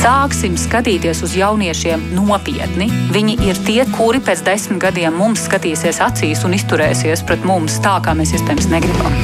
[0.00, 2.86] Sāksim skatīties uz jauniešiem nopietni.
[3.12, 7.98] Viņi ir tie, kuri pēc desmit gadiem mums skatīsies acīs un izturēsies pret mums tā,
[8.00, 9.18] kā mēs iespējams negribam.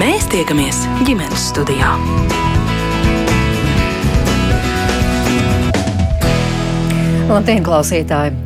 [0.00, 1.92] Mēs tiekamies ģimenes studijā.
[7.28, 8.45] Labdien, klausītāji!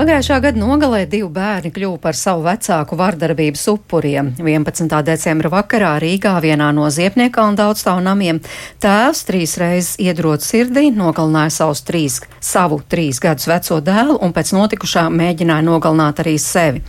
[0.00, 4.30] Pagājušā gada nogalē divi bērni kļuva par savu vecāku vardarbības upuriem.
[4.40, 4.94] 11.
[5.04, 8.38] decembra vakarā Rīgā vienā no Ziepnieka un daudzstāvu namiem
[8.80, 14.54] tēvs trīs reizes iedrot sirdī, nogalināja savus trīs, savu trīs gadus veco dēlu un pēc
[14.56, 16.80] notikušā mēģināja nogalināt arī sevi.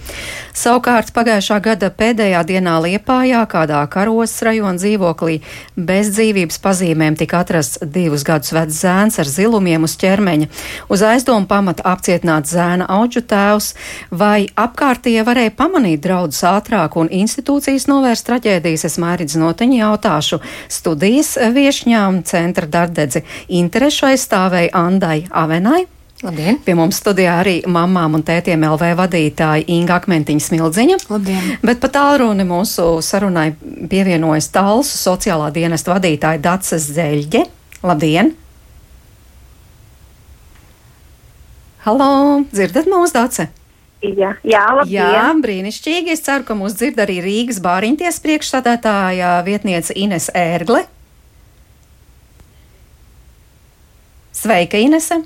[0.55, 5.41] Savukārt pagājušā gada pēdējā dienā Liepājā kādā karos rajona dzīvoklī
[5.75, 10.47] bez dzīvības pazīmēm tika atrasts divus gadus vecs zēns ar zilumiem uz ķermeņa.
[10.87, 13.71] Uz aizdomu pamata apcietināts zēna auģu tēvs,
[14.11, 21.35] vai apkārtie varēja pamanīt draudus ātrāk un institūcijas novērst traģēdijas, es mērķis notiņu jautāšu studijas
[21.55, 23.25] viešņām centra dardedzi
[23.61, 25.85] interešu aizstāvēja Andai Avenai.
[26.21, 26.59] Labdien!
[26.61, 30.97] Pie mums studijā arī mamām un tētiem LV vadītāja Inga Akmentiņa Smildziņa.
[31.09, 31.47] Labdien!
[31.65, 33.47] Bet pat tālruni mūsu sarunai
[33.89, 37.47] pievienojas Talsu sociālā dienesta vadītāja Daces Zeļģe.
[37.81, 38.35] Labdien!
[41.81, 43.47] Halo, dzirdat mūsu dace?
[44.01, 45.01] Jā, jā, labdien.
[45.13, 46.13] Jā, brīnišķīgi.
[46.13, 50.83] Es ceru, ka mūs dzird arī Rīgas bāriņties priekšstādātāja vietniece Ines Ērgle.
[54.37, 55.23] Sveika, Inese!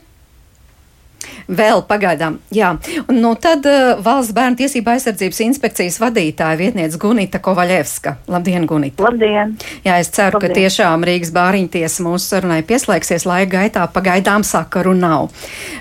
[1.47, 2.71] Vēl pagaidām, jā.
[3.09, 8.15] Un nu, tad uh, valsts bērnu tiesība aizsardzības inspekcijas vadītāja vietniece Gunita Kovaļevska.
[8.31, 9.03] Labdien, Gunita!
[9.05, 9.55] Labdien!
[9.85, 10.53] Jā, es ceru, Labdien.
[10.53, 15.29] ka tiešām Rīgas bāriņtiesa mūsu sarunai pieslēgsies laika gaitā, pagaidām sakaru nav.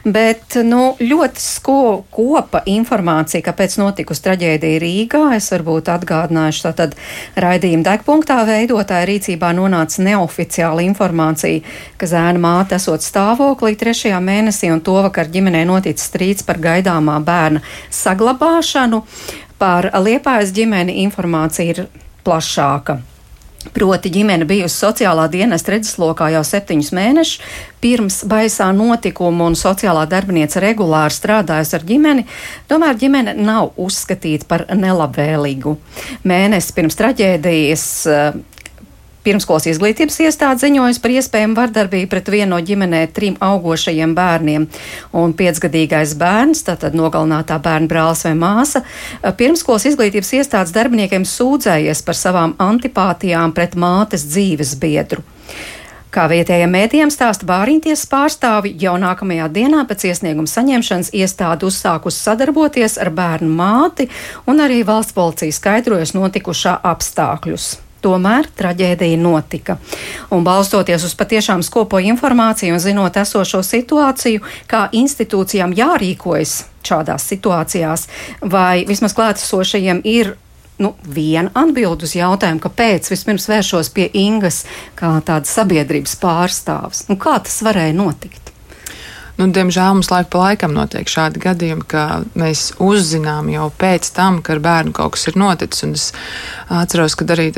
[0.05, 1.79] Bet, nu, ļoti sko
[2.13, 5.23] kopa informācija, kāpēc notikusi traģēdija Rīgā.
[5.39, 6.97] Es varbūt atgādināšu, tātad
[7.41, 11.65] raidījuma degpunktā veidotāja rīcībā nonāca neoficiāla informācija,
[12.01, 17.19] ka zēna māte esot stāvoklī trešajā mēnesī un to vakar ģimenē noticis strīds par gaidāmā
[17.25, 19.03] bērna saglabāšanu.
[19.59, 21.85] Par Liepājas ģimeni informācija ir
[22.27, 23.01] plašāka.
[23.73, 27.55] Proti, ģimene bijusi sociālā dienesta redzeslokā jau septiņus mēnešus.
[27.81, 32.27] Pirms baisā notikuma un sociālā darbinieca regulāri strādājusi ar ģimeni,
[32.69, 35.77] tomēr ģimene nav uzskatīta par nelabvēlīgu.
[36.29, 38.37] Mēnesis pirms traģēdijas eh,
[39.25, 44.67] Pirmskolas izglītības iestāde ziņojas par iespējamu vardarbību pret vienu no ģimenē trim augošajiem bērniem.
[45.17, 48.83] Un piecgadīgais bērns, tātad nogalinātā bērna brālis vai māsa,
[49.39, 55.25] pirmskolas izglītības iestādes darbiniekiem sūdzējies par savām antipātijām pret mātes dzīves biedru.
[56.15, 63.01] Kā vietējiem mēdījiem stāsta Bāriņtiesas pārstāvi, jau nākamajā dienā pēc iesnieguma saņemšanas iestāde uzsākusi sadarboties
[63.03, 64.07] ar bērnu māti
[64.47, 67.73] un arī valsts policija skaidrojas notikušā apstākļus.
[68.05, 69.79] Tomēr traģēdija notika.
[70.35, 78.09] Un balstoties uz patiešām skopo informāciju un zinot esošo situāciju, kā institūcijām jārīkojas šādās situācijās,
[78.45, 80.35] vai vismaz klātesošajiem ir
[80.79, 84.65] nu, viena atbild uz jautājumu, kāpēc vispirms vēršos pie Ingas
[84.99, 87.07] kā tādas sabiedrības pārstāvis.
[87.11, 88.44] Nu, kā tas varēja notikt?
[89.35, 92.05] Nu, diemžēl mums laika pa laikam notiek šādi gadījumi, ka
[92.39, 95.83] mēs uzzinām jau pēc tam, ka ar bērnu kaut kas ir noticis.
[95.87, 96.05] Un es
[96.71, 97.49] atceros, ka arī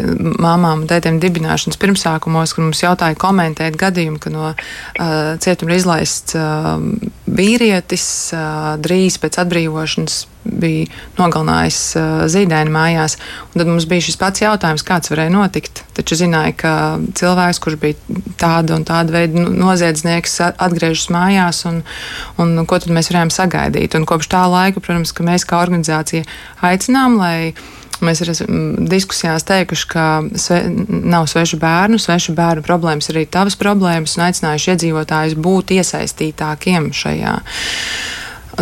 [0.41, 5.83] māmām un tētiem dibināšanas pirmsākumos, kad mums jautāja komentēt gadījumu, ka no uh, cietuma ir
[5.83, 6.81] izlaists uh,
[7.29, 10.87] vīrietis uh, drīz pēc atbrīvošanas bija
[11.19, 13.17] nogalinājis uh, zīdaini mājās.
[13.53, 15.85] Un tad mums bija šis pats jautājums, kāds varēja notikt.
[15.97, 16.75] Taču zināja, ka
[17.19, 21.83] cilvēks, kurš bija tāda un tāda veida noziedznieks, atgriežas mājās, un,
[22.43, 23.97] un ko tad mēs varējām sagaidīt.
[23.99, 26.29] Un kopš tā laika, protams, mēs kā organizācija
[26.67, 27.55] aicinām, lai
[28.05, 34.19] Mēs esam diskusijās teikuši, ka sve, nav svešu bērnu, svešu bērnu problēmas arī tavas problēmas,
[34.19, 37.39] un aicinājuši iedzīvotājus būt iesaistītākiem šajā.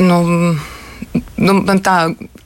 [0.04, 0.20] Nu,
[1.44, 1.98] nu, man tā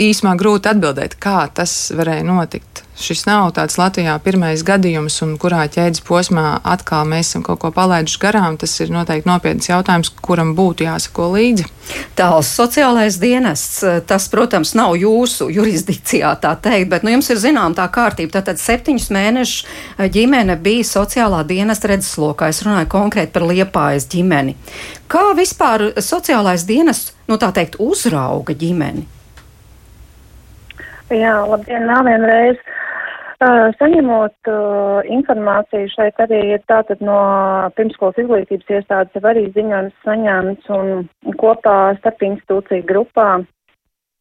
[0.02, 2.84] īsumā grūti atbildēt, kā tas varēja notikt.
[2.98, 7.68] Šis nav tāds Latvijā pirmais gadījums, un kurā ķēdes posmā atkal mēs esam kaut ko
[7.70, 8.56] palaiduši garām.
[8.58, 11.68] Tas ir noteikti nopietns jautājums, kuram būtu jāsako līdzi.
[12.18, 17.76] Tāls sociālais dienests, tas, protams, nav jūsu jurisdikcijā, tā teikt, bet nu, jums ir zinām
[17.78, 18.34] tā kārtība.
[18.40, 22.50] Tātad septiņus mēnešus ģimene bija sociālā dienesta redzeslokā.
[22.50, 24.56] Es runāju konkrēti par liepājas ģimeni.
[25.06, 29.06] Kā vispār sociālais dienests, nu tā teikt, uzrauga ģimeni?
[31.14, 32.58] Jā, labdien, vēl vienreiz.
[32.58, 32.77] Uh,
[33.38, 37.18] saņemot uh, informāciju šeit arī ir tātad no
[37.76, 41.06] pirmskolas izglītības iestādes jau arī ziņojums saņemts un
[41.38, 43.28] kopā starp institūciju grupā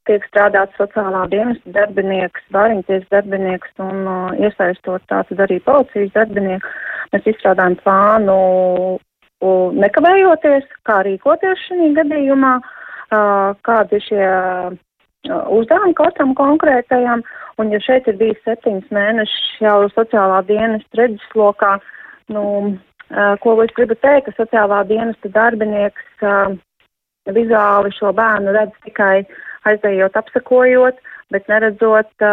[0.08, 6.70] tiek strādāts sociālā dienesta darbinieks, bāriņties darbinieks un uh, iesaistot tātad arī policijas darbinieku.
[7.12, 8.38] Mēs izstrādājam plānu
[9.02, 14.78] uh, nekavējoties, kā rīkoties šī gadījumā, uh, kādi ir šie uh,
[15.58, 17.26] uzdevumi katram konkrētajam,
[17.58, 21.74] un ja šeit ir bijis septiņas mēnešus jau sociālā dienesta redzeslokā,
[22.34, 22.44] nu,
[23.44, 26.26] ko es gribu teikt, ka sociālā dienesta darbinieks
[27.34, 29.26] vizuāli šo bērnu redz tikai
[29.68, 31.00] aizējot, apsakojot,
[31.34, 32.28] bet neredzot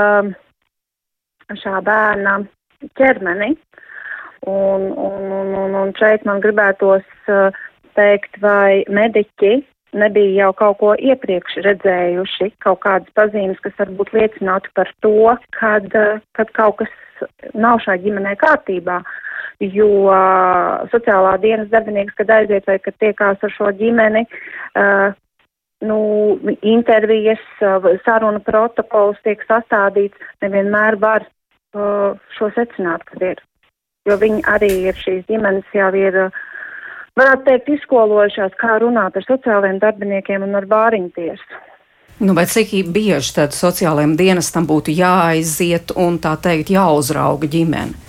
[1.63, 2.39] šā bērna
[2.99, 3.55] ķermeni.
[4.45, 7.07] Un, un, un, un, šeit man gribētos
[7.97, 9.63] teikt, vai mediķi
[9.95, 15.91] nebija jau kaut ko iepriekš redzējuši, kaut kādas pazīmes, kas varbūt liecinātu par to, kad,
[15.99, 16.95] uh, kad kaut kas
[17.55, 19.01] nav šā ģimenē kārtībā.
[19.63, 24.25] Jo uh, sociālā dienas darbinieks, kad aiziet vai kad tiekās ar šo ģimeni,
[24.75, 25.15] uh,
[25.85, 25.99] nu,
[26.63, 27.43] intervijas,
[28.05, 33.43] saruna protokols tiek sastādīts, nevienmēr var uh, šo secināt, kad ir.
[34.09, 36.19] Jo viņi arī ir šīs ģimenes jau ir,
[37.19, 41.63] varētu teikt, izskolojušās, kā runāt ar sociālajiem darbiniekiem un ar bāriņu tiesu.
[42.23, 48.03] Nu, bet cik bieži tad sociālajiem dienestam būtu jāaiziet un tā teikt jāuzrauga ģimene?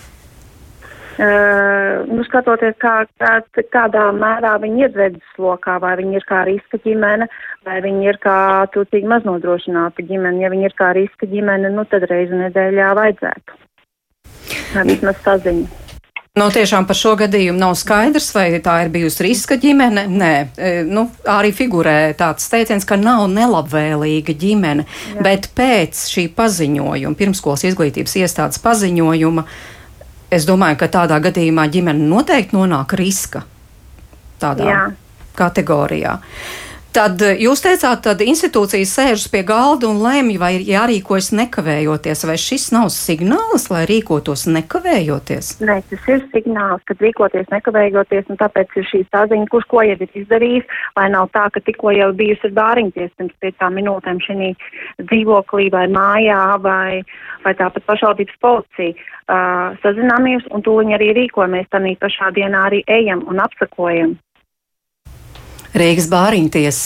[1.16, 3.38] Uh, nu, skatoties, kā, kā,
[3.72, 7.30] kādā mērā viņi ir redzes lokā, vai viņi ir kā riska ģimene,
[7.64, 8.36] vai viņi ir kā
[8.74, 10.44] tūcīgi maznodrošināta ģimene.
[10.44, 13.58] Ja viņi ir kā riska ģimene, nu tad reizi nedēļā vajadzētu.
[14.92, 15.85] Vismaz saziņu.
[16.36, 20.04] Nu, tiešām par šo gadījumu nav skaidrs, vai tā ir bijusi riska ģimene.
[20.12, 20.34] Nē,
[20.90, 25.22] nu, arī figurē tāds teiciens, ka nav nelabvēlīga ģimene, Jā.
[25.24, 29.64] bet pēc šī paziņojuma, pirmskolas izglītības iestādes paziņojuma, uh,
[30.36, 33.44] Es domāju, ka tādā gadījumā ģimene noteikti nonāk riska
[34.42, 34.82] tādā Jā.
[35.38, 36.18] kategorijā.
[36.96, 42.22] Tad eh, jūs teicāt, ka institūcijas sēžas pie galda un lemj, vai ir jārīkojas nekavējoties,
[42.30, 45.50] vai šis nav signāls, lai rīkotos nekavējoties?
[45.68, 49.98] Nē, tas ir signāls, ka rīkoties nekavējoties, un tāpēc ir šī saziņa, kurš ko jau
[50.00, 54.54] ir izdarījis, lai nav tā, ka tikko jau bijusi ar bāriņties pirms piecām minūtēm šī
[55.04, 57.04] dzīvoklī vai mājā vai,
[57.44, 58.96] vai tāpat pašvaldības policija.
[59.26, 64.16] Uh, sazināmies un tūliņ arī rīkojamies, tā pašā dienā arī ejam un apsakojam.
[65.76, 66.78] Rīgas bāriņties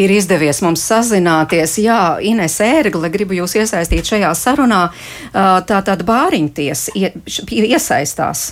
[0.00, 1.76] ir izdevies mums sazināties.
[1.84, 4.86] Jā, Ines Ērgle, gribu jūs iesaistīt šajā sarunā.
[5.68, 8.46] Tātad bāriņties iesaistās.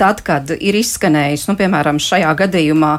[0.00, 2.94] Tad, kad ir izskanējis, nu, piemēram, šajā gadījumā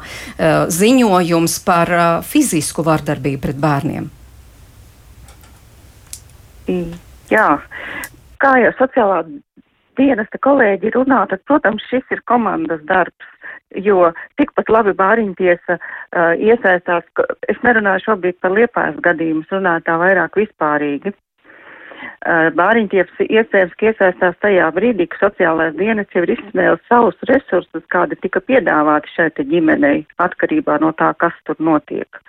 [0.71, 1.91] ziņojums par
[2.29, 4.09] fizisku vardarbību pret bērniem.
[7.33, 7.47] Jā,
[8.39, 9.23] kā jau sociālā
[9.99, 13.27] dienesta kolēģi runā, tad, protams, šis ir komandas darbs
[13.75, 19.97] jo tikpat labi bāriņtiesa uh, iesaistās, ka es nerunāju šobrīd par liepājas gadījumu, runāju tā
[20.01, 21.13] vairāk vispārīgi.
[22.21, 27.85] Uh, bāriņtiesa iespējams, ka iesaistās tajā brīdī, ka sociālais dienas jau ir izsmēlis savus resursus,
[27.93, 32.21] kādi tika piedāvāti šai ģimenei, atkarībā no tā, kas tur notiek.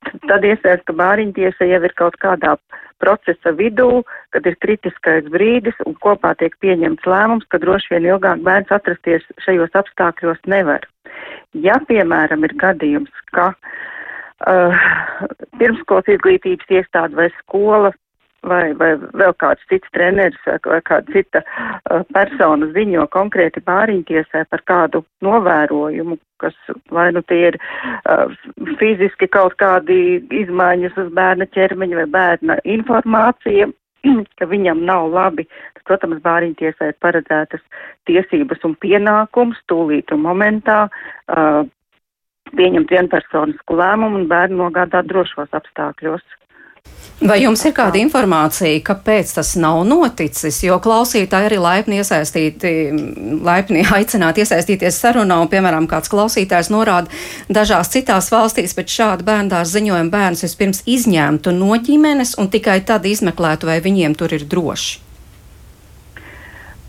[0.00, 2.54] Tad iespējams, ka bāriņtiesa jau ir kaut kādā
[3.00, 4.02] procesa vidū,
[4.34, 9.26] kad ir kritiskais brīdis un kopā tiek pieņemts lēmums, ka droši vien ilgāk bērns atrasties
[9.44, 10.86] šajos apstākļos nevar.
[11.52, 14.84] Ja, piemēram, ir gadījums, ka uh,
[15.60, 17.92] pirmskolas izglītības iestāde vai skola
[18.46, 24.64] vai, vai vēl kāds cits treneris vai kāda cita uh, persona ziņo konkrēti bāriņtiesai par
[24.68, 26.56] kādu novērojumu, kas
[26.94, 28.32] vai nu tie ir uh,
[28.80, 33.68] fiziski kaut kādi izmaiņas uz bērna ķermeņa vai bērna informācija,
[34.38, 35.46] ka viņam nav labi.
[35.74, 37.66] Tad, protams, bāriņtiesai ir paredzētas
[38.08, 41.62] tiesības un pienākums tūlīt un momentā uh,
[42.56, 46.24] pieņemt vienpersonisku lēmumu un bērnu nogādāt drošos apstākļos.
[47.20, 50.62] Vai jums ir kāda informācija, kāpēc tas nav noticis?
[50.64, 52.70] Jo klausītāji arī laipni iesaistīti,
[53.44, 57.12] laipni aicināti iesaistīties sarunā, un, piemēram, kāds klausītājs norāda,
[57.52, 63.04] dažās citās valstīs pēc šāda bērndārs ziņojuma bērns vispirms izņemtu no ģimenes un tikai tad
[63.04, 65.02] izmeklētu, vai viņiem tur ir droši.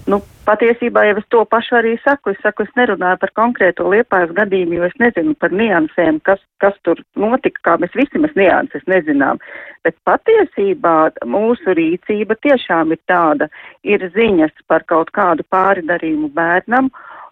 [0.07, 2.31] Nu, Patiesībā jau es to pašu arī saku.
[2.33, 6.73] Es saku, es nerunāju par konkrēto liepājas gadījumu, jo es nezinu par niansēm, kas, kas
[6.87, 9.37] tur notika, kā mēs visi mēs nianses nezinām.
[9.85, 13.47] Bet patiesībā mūsu rīcība tiešām ir tāda,
[13.81, 16.91] ir ziņas par kaut kādu pāridarījumu bērnam,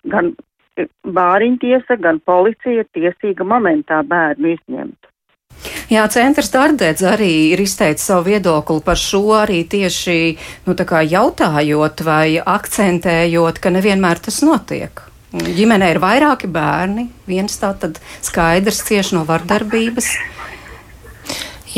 [0.09, 0.33] gan
[1.05, 4.97] bāriņtiesa, gan policija ir tiesīga momentā bērnu izņemt.
[5.89, 10.17] Jā, centrs Dārdēdz arī ir izteicis savu viedokli par šo arī tieši
[10.67, 15.01] nu, jautājot vai akcentējot, ka nevienmēr tas notiek.
[15.33, 20.13] Ģimenē ir vairāki bērni, viens tā tad skaidrs cieši no vardarbības.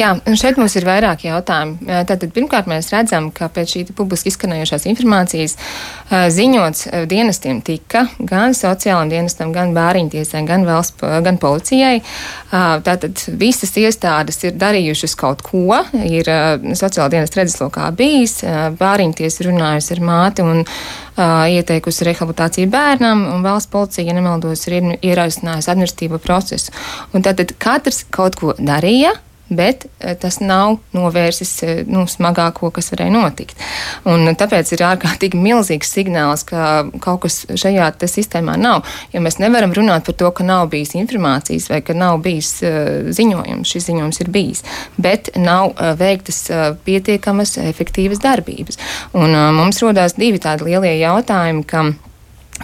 [0.02, 1.84] Jā, un šeit mums ir vairāk jautājumu.
[2.10, 5.54] Tātad, pirmkārt, mēs redzam, ka pēc šī publiski izskanējušās informācijas
[6.10, 12.02] ziņots dienestiem tika gan sociālajiem dienestam, gan bāriņtiesai, gan valsts, gan policijai.
[12.50, 16.26] Tātad visas iestādes ir darījušas kaut ko, ir
[16.82, 18.40] sociāla dienesta redzeslokā bijis,
[18.82, 20.64] bāriņtiesa runājusi ar māti un
[21.22, 26.74] ieteikusi rehabilitāciju bērnam, un valsts policija, ja nemaldos, ir ierosinājusi administratīvo procesu.
[27.14, 29.14] Un tātad katrs kaut ko darīja
[29.52, 33.60] bet eh, tas nav novērsis eh, nu, smagāko, kas varēja notikt.
[34.10, 38.86] Un tāpēc ir ārkārtīgi milzīgs signāls, ka kaut kas šajā sistēmā nav.
[39.14, 42.54] Ja mēs nevaram runāt par to, ka nav bijis informācijas vai ka nav bijis
[43.18, 44.64] ziņojums, šis ziņojums ir bijis,
[45.02, 46.46] bet nav veiktas
[46.86, 48.80] pietiekamas, efektīvas darbības.
[49.18, 51.92] Un mums rodās divi tādi lielie jautājumi, ka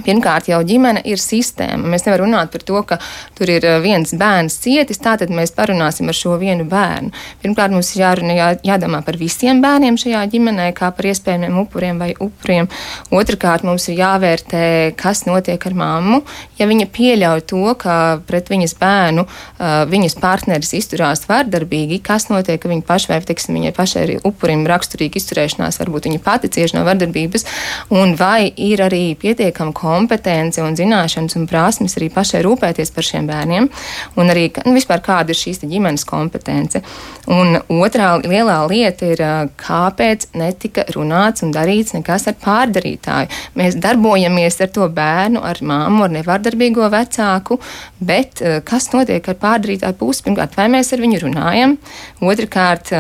[0.05, 1.89] Pirmkārt, jau ģimene ir sistēma.
[1.93, 2.99] Mēs nevaram runāt par to, ka
[3.37, 7.13] tur ir eh, viens bērns cietis, tātad mēs parunāsim ar šo vienu bērnu.
[7.43, 12.01] Pirmkārt, mums ir jārunā, jā, jādomā par visiem bērniem šajā ģimenē, kā par iespējamiem upuriem
[12.01, 12.69] vai upuriem.
[13.15, 14.63] Otrakārt, mums ir jāvērtē,
[14.99, 16.21] kas notiek ar mammu.
[16.59, 22.59] Ja viņa pieļauj to, ka pret viņas bērnu uh, viņas partneris izturās vardarbīgi, kas notiek,
[22.61, 26.77] ka viņa paša vai, teiksim, viņai pašai ir upurim raksturīga izturēšanās, varbūt viņa pati cieši
[26.77, 27.47] no vardarbības,
[27.93, 33.27] un vai ir arī pietiekama kompetence un zināšanas un prasmes arī pašai rūpēties par šiem
[33.29, 33.69] bērniem,
[34.19, 36.81] un arī nu, vispār kāda ir šīs ģimenes kompetence.
[37.27, 39.23] Un otrā lielā lieta ir,
[39.59, 43.31] kāpēc netika runāts un darīts nekas ar pārdarītāju.
[43.59, 47.59] Mēs darbojamies ar to bērnu, ar māmu, ar nevardarbīgo vecāku,
[47.99, 50.23] bet kas notiek ar pārdarītāju pusi?
[50.27, 51.75] Pirmkārt, vai mēs ar viņu runājam?
[52.23, 52.93] Otrakārt,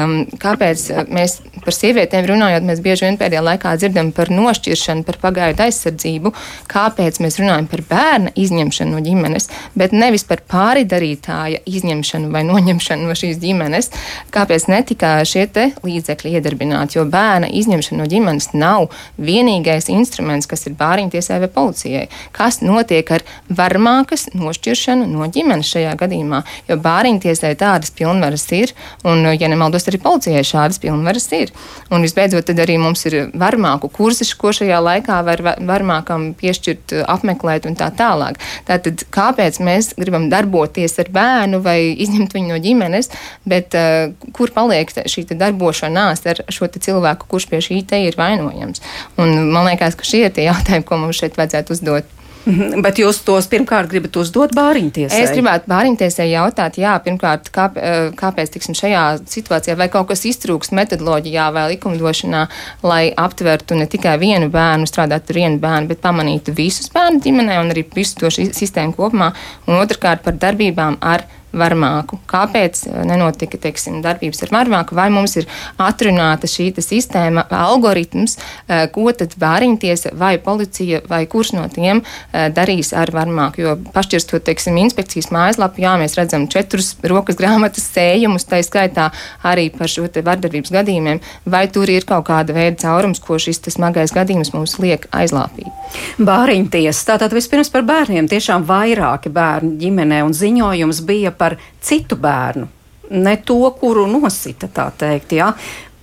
[0.43, 5.65] kāpēc mēs par sievietēm runājot, mēs bieži vien pēdējā laikā dzirdam par nošķiršanu, par pagaidu
[5.67, 6.33] aizsardzību,
[6.69, 13.07] kāpēc mēs runājam par bērna izņemšanu no ģimenes, bet nevis par pāridarītāja izņemšanu vai noņemšanu
[13.07, 13.91] no šīs ģimenes,
[14.35, 15.47] kāpēc netika šie
[15.83, 22.03] līdzekļi iedarbināti, jo bērna izņemšana no ģimenes nav vienīgais instruments, kas ir bāriņtiesai vai policijai.
[22.35, 28.75] Kas notiek ar varmākas nošķiršanu no ģimenes šajā gadījumā, jo bāriņtiesai tādas pilnvaras ir,
[29.07, 31.53] un, ja nemaldos, arī policijai šādas pilnvaras ir.
[31.89, 36.93] Un visbeidzot, tad arī mums ir varmāku kursi, ko šajā laikā var varmākam piešķirt piešķirt,
[36.93, 38.37] eh, apmeklēt un tā tālāk.
[38.67, 43.09] Tātad, kāpēc mēs gribam darboties ar bērnu vai izņemt viņu no ģimenes,
[43.45, 48.81] bet uh, kur paliek šī darbošanās ar šo cilvēku, kurš pie šī te ir vainojams?
[49.17, 52.05] Un man liekas, ka šie ir tie jautājumi, ko mums šeit vajadzētu uzdot.
[52.85, 55.19] Bet jūs tos pirmkārt gribat uzdot bāriņtiesai?
[55.23, 60.25] Es gribētu bāriņtiesai jautāt, jā, pirmkārt, kā, eh, kāpēc, tiksim, šajā situācijā vai kaut kas
[60.29, 62.43] iztrūkst metodoloģijā vai likumdošanā,
[62.87, 67.59] lai aptvertu ne tikai vienu bērnu, strādāt ar vienu bērnu, bet pamanītu visus bērnu ģimenē
[67.63, 69.33] un arī visu to sistēmu kopumā,
[69.67, 72.19] un otrkārt par darbībām ar varmāku.
[72.27, 74.95] Kāpēc nenotika teiksim, darbības ar varmāku?
[74.97, 75.47] Vai mums ir
[75.81, 78.37] atrunāta šī sistēma, algoritms,
[78.67, 83.63] eh, ko tad bāriņtiesa vai policija vai kurš no tiem eh, darīs ar varmāku?
[83.63, 89.09] Jo pašķirstot, teiksim, inspekcijas mājaslapu, jā, mēs redzam četrus rokas grāmatas sējumus, tā skaitā
[89.43, 91.21] arī par šo te vardarbības gadījumiem.
[91.45, 95.71] Vai tur ir kaut kāda veida caurums, ko šis smagais gadījums mums liek aizlāpīt?
[96.19, 97.13] Bāriņtiesa.
[97.13, 98.27] Tātad vispirms par bērniem.
[98.29, 102.67] Tiešām vairāki bērni ģimenē un ziņojums bija par citu bērnu,
[103.11, 105.37] ne to, kuru nosita, tā teikt.
[105.37, 105.51] Ja?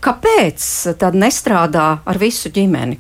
[0.04, 0.68] Kāpēc
[1.00, 2.98] tad nestrādā ar visu ģimeni?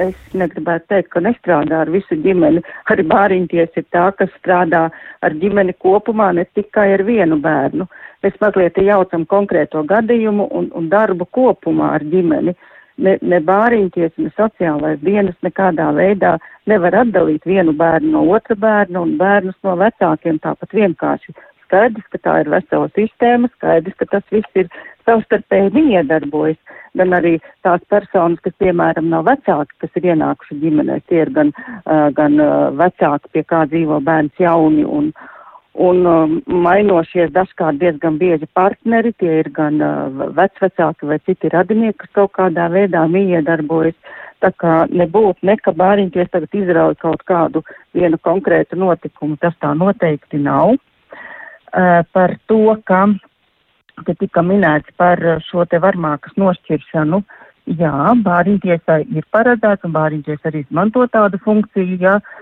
[0.00, 2.62] Es negribētu teikt, ka nestrādā ar visu ģimeni.
[2.92, 4.86] Arī bāriņties ir tā, kas strādā
[5.20, 7.88] ar ģimeni kopumā, ne tikai ar vienu bērnu.
[8.24, 12.56] Mēs mazliet jaucam konkrēto gadījumu un, un darbu kopumā ar ģimeni.
[12.98, 16.34] Ne, ne bāriņties, ne sociālais dienas nekādā veidā
[16.68, 21.32] nevar atdalīt vienu bērnu no otra bērna un bērnus no vecākiem tāpat vienkārši.
[21.64, 24.68] Skaidrs, ka tā ir vesela sistēma, skaidrs, ka tas viss ir
[25.06, 26.58] savstarpēji miedarbojas,
[26.98, 31.52] gan arī tās personas, kas, piemēram, nav vecāki, kas ir ienākuši ģimenē, tie ir gan,
[31.54, 35.12] uh, gan uh, vecāki, pie kā dzīvo bērns jauni un,
[35.78, 41.98] un um, mainošies dažkārt diezgan bieži partneri, tie ir gan uh, vecvecāki vai citi radinieki,
[42.02, 43.94] kas kaut kādā veidā miedarbojas.
[44.40, 47.62] Tā kā nebūtu neka bāriņķies tagad izraut kaut kādu
[47.94, 50.74] vienu konkrētu notikumu, tas tā noteikti nav.
[51.70, 53.06] Uh, par to, ka
[54.06, 57.22] te tika minēts par šo te varmākas nošķiršanu,
[57.78, 62.38] jā, bāriņtiesai ir paredzēts un bāriņties arī izmanto tādu funkciju, ja uh,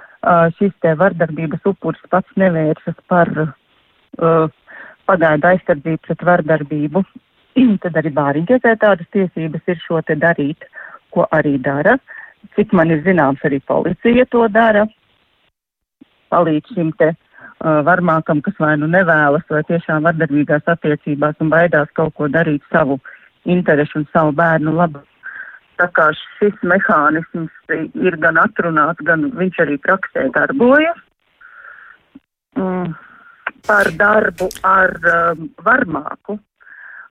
[0.59, 4.51] šis te vardarbības upuris pats nevēršas par uh,
[5.07, 7.05] pagaidu aizsardzību pret vardarbību,
[7.83, 10.67] tad arī bāriņtiesai tādas tiesības ir šo te darīt.
[11.09, 11.95] Ko arī dara.
[12.55, 14.83] Cik man ir zināms, arī policija to dara.
[16.29, 21.89] Palīdz šim te uh, varmākam, kas vai nu nevēlas, vai tiešām vardarbīgās attiecībās un baidās
[21.97, 22.99] kaut ko darīt savu
[23.49, 25.01] interešu un savu bērnu labu.
[25.79, 31.05] Tā kā šis mehānisms ir gan atrunāts, gan viņš arī praksē darbojas.
[32.59, 32.97] Mm,
[33.67, 36.39] par darbu ar um, varmāku.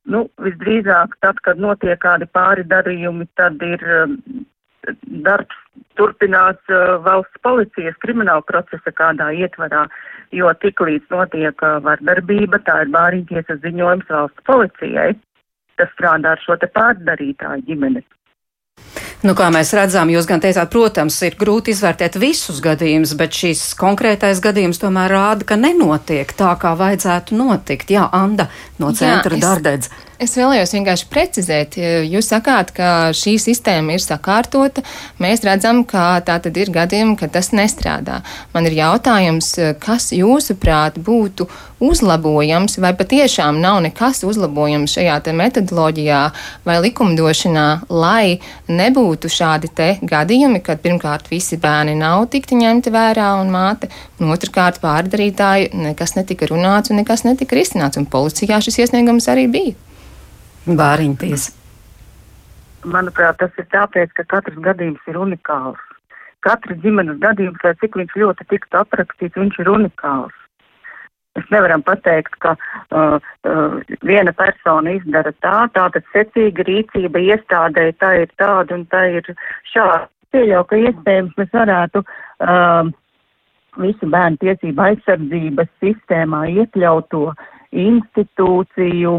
[0.07, 4.17] Nu, visdrīzāk, tad, kad notiek kādi pāri darījumi, tad ir um,
[5.27, 5.59] darbs
[5.99, 9.85] turpināts uh, valsts policijas krimināla procesa kādā ietvarā,
[10.35, 15.09] jo tiklīdz notiek uh, vardarbība, tā ir bāriņtiesas ziņojums valsts policijai,
[15.77, 18.05] kas strādā ar šo te pārdarītāju ģimeni.
[19.25, 23.63] Nu, kā mēs redzam, jūs gan teicāt, protams, ir grūti izvērtēt visus gadījumus, bet šis
[23.79, 27.89] konkrētais gadījums tomēr rāda, ka nenotiek tā, kā vajadzētu notikt.
[27.95, 28.45] Jā, Anda
[28.77, 29.89] no centra Dardedz.
[30.16, 31.75] Es vēlējos vienkārši precizēt,
[32.09, 34.81] jūs sakāt, ka šī sistēma ir sakārtota.
[35.21, 38.23] Mēs redzam, ka tā tad ir gadījumi, ka tas nestrādā.
[38.55, 41.45] Man ir jautājums, kas jūsuprāt būtu
[41.85, 46.21] uzlabojams, vai patiešām nav nekas uzlabojams šajā metodoloģijā
[46.65, 53.35] vai likumdošanā, lai nebūtu šādi te gadījumi, kad pirmkārt visi bērni nav tikti ņemti vērā
[53.41, 58.81] un māte, un otrkārt pārdarītāji nekas netika runāts un nekas netika risināts, un policijā šis
[58.87, 59.86] iesniegums arī bija.
[60.75, 61.51] Bāriņties.
[62.87, 65.79] Manuprāt, tas ir tāpēc, ka katrs gadījums ir unikāls.
[66.45, 70.35] Katrs ģimenes gadījums, lai cik viņš ļoti tiktu aprakstīts, viņš ir unikāls.
[71.37, 78.13] Mēs nevaram pateikt, ka uh, uh, viena persona izdara tā, tātad secīga rīcība iestādē, tā
[78.23, 79.27] ir tāda un tā ir
[79.73, 80.07] šāda.
[80.35, 82.89] Pieļauju, ka iespējams mēs varētu uh,
[83.79, 87.29] visu bērnu tiesību aizsardzības sistēmā iekļauto
[87.71, 89.13] institūciju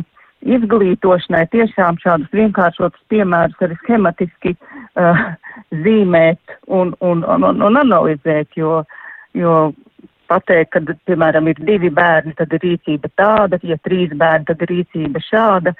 [0.46, 5.24] izglītošanai tiešām šādus vienkāršotus piemērus arī schematiski uh,
[5.84, 8.82] zīmēt un, un, un, un, analizēt, jo,
[9.34, 9.56] jo
[10.30, 14.74] pateikt, ka, piemēram, ir divi bērni, tad ir rīcība tāda, ja trīs bērni, tad ir
[14.76, 15.74] rīcība šāda.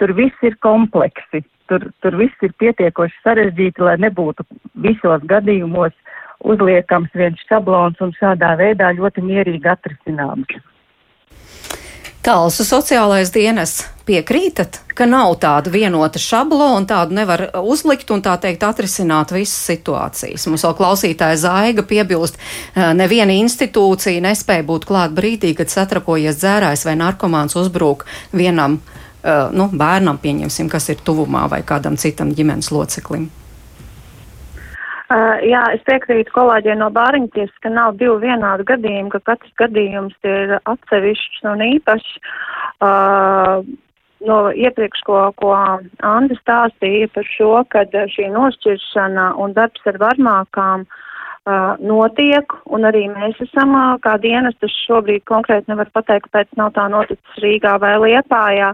[0.00, 4.44] Tur viss ir kompleksi, tur, tur viss ir pietiekoši sarežģīti, lai nebūtu
[4.84, 5.94] visos gadījumos
[6.44, 10.58] uzliekams viens šablons un šādā veidā ļoti mierīgi atrisināms.
[12.26, 18.66] Talsu sociālais dienas piekrītat, ka nav tāda vienota šablona, tādu nevar uzlikt un tā teikt
[18.66, 20.48] atrisināt visas situācijas.
[20.50, 22.34] Mums vēl klausītāja Zaiga piebilst,
[22.98, 28.02] neviena institūcija nespēja būt klāt brīdī, kad satrakojies dzērājs vai narkomāns uzbrūk
[28.34, 28.80] vienam
[29.22, 33.30] nu, bērnam, pieņemsim, kas ir tuvumā vai kādam citam ģimenes loceklim.
[35.06, 40.16] Uh, jā, es piekrītu kolēģiem no Bāriņties, ka nav divu vienādu gadījumu, ka katrs gadījums
[40.26, 42.08] ir atsevišķs un īpašs.
[42.82, 43.62] Uh,
[44.26, 50.82] no iepriekš, ko, ko Anda stāstīja par šo, kad šī nošķiršana un darbs ar varmākām
[50.88, 56.50] uh, notiek, un arī mēs esam uh, kā dienas, tas šobrīd konkrēti nevar pateikt, kāpēc
[56.58, 58.72] nav tā noticis Rīgā vai Liepājā,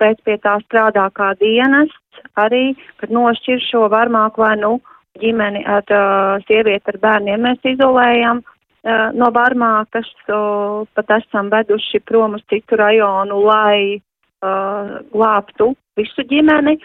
[0.00, 1.96] bet pie tā strādā kā dienests
[2.36, 4.76] arī, kad nošķir šo varmāku vai nu
[5.20, 12.02] ģimeni ar uh, sievieti ar bērniem mēs izolējam uh, no Barmākas, uh, pat esam veduši
[12.08, 16.78] prom uz citu rajonu, lai uh, glābtu visu ģimeni.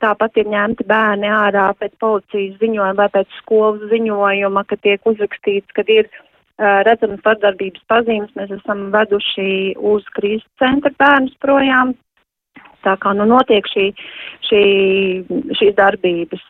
[0.00, 5.74] Tāpat ir ņemti bērni ārā pēc policijas ziņojuma vai pēc skolas ziņojuma, ka tiek uzrakstīts,
[5.76, 8.32] ka ir uh, redzamas vardarbības pazīmes.
[8.38, 11.92] Mēs esam veduši uz krīzes centra bērnus projām.
[12.80, 13.90] Tā kā nu notiek šī,
[14.48, 14.62] šī,
[15.58, 16.44] šīs darbības.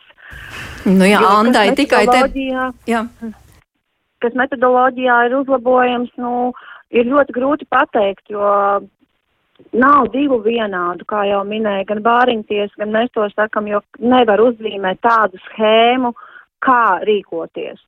[0.87, 2.23] Nu jā, jo, Andai tikai te.
[2.89, 3.05] Jā.
[4.21, 6.51] Kas metodoloģijā ir uzlabojams, nu,
[6.93, 8.49] ir ļoti grūti pateikt, jo
[9.77, 15.01] nav divu vienādu, kā jau minēja, gan bāriņties, gan mēs to sakam, jo nevar uzzīmēt
[15.05, 16.13] tādu schēmu,
[16.65, 17.81] kā rīkoties.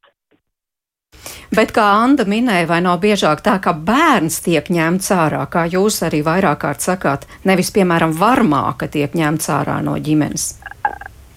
[1.52, 6.00] Bet, kā Anna minēja, vai nav biežāk tā, ka bērns tiek ņemts ārā, kā jūs
[6.07, 10.62] arī vairāk kārt sakāt, nevis, piemēram, varmāka tiek ņemts ārā no ģimenes?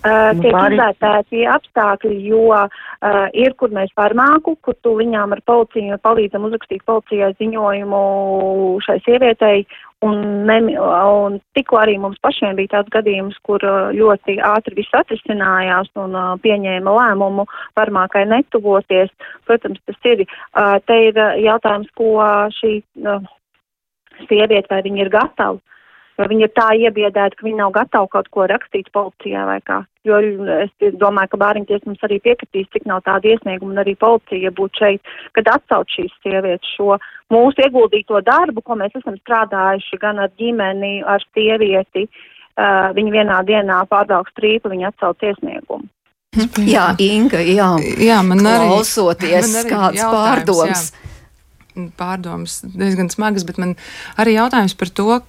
[0.06, 0.76] Uh, tiek pāri...
[0.78, 2.68] izvērtēti apstākļi, jo uh,
[3.34, 8.02] ir, kur mēs farmāku, kur tu viņām ar policiju palīdzam uzrakstīt policijai ziņojumu
[8.86, 9.64] šai sievietei,
[10.06, 14.94] un, ne, un tikko arī mums pašiem bija tāds gadījums, kur uh, ļoti ātri viss
[15.02, 19.10] atrisinājās un uh, pieņēma lēmumu farmākai netuvoties.
[19.50, 22.20] Protams, tas ir, uh, te ir jautājums, ko
[22.62, 23.26] šī uh,
[24.30, 25.64] sieviete, vai viņa ir gatava
[26.18, 29.82] viņi ir tā iebiedēti, ka viņi nav gatavi kaut ko rakstīt policijā vai kā.
[30.08, 34.54] Jo es domāju, ka bāriņties mums arī piekritīs, cik nav tāda iesnieguma un arī policija
[34.56, 37.00] būtu šeit, kad atsauc šīs sievietes šo
[37.34, 42.08] mūsu ieguldīto darbu, ko mēs esam strādājuši gan ar ģimeni, ar sievieti.
[42.56, 45.90] Uh, viņi vienā dienā pārdaugs trīpu, viņi atsauc iesniegumu.
[46.64, 47.68] Jā, Inga, jā,
[48.00, 50.88] jā man arī klausoties, man arī kāds pārdoms.
[50.94, 51.12] Jā
[52.00, 53.76] pārdomas diezgan smagas, bet man
[54.22, 55.20] arī jautājums par to,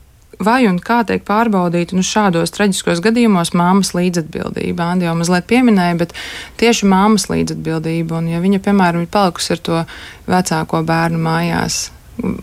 [0.42, 4.90] vai un kā tiek pārbaudīta nu, šādos traģiskos gadījumos māmas līdzatbildība.
[4.92, 6.14] Andi jau mazliet pieminēja, bet
[6.60, 8.20] tieši māmas līdzatbildība.
[8.20, 9.82] Un, ja viņa, piemēram, ir palikusi ar to
[10.28, 11.80] vecāko bērnu mājās,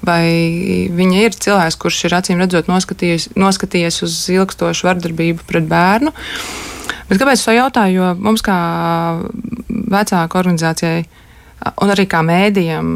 [0.05, 6.13] vai viņa ir cilvēks, kurš ir acīm redzot noskatījies, noskatījies uz ilgstošu vardarbību pret bērnu.
[7.09, 7.99] Bet kāpēc es to jautāju?
[7.99, 8.57] Jo mums, kā
[9.69, 11.03] vecāku organizācijai,
[11.83, 12.89] Un arī kā mēdījam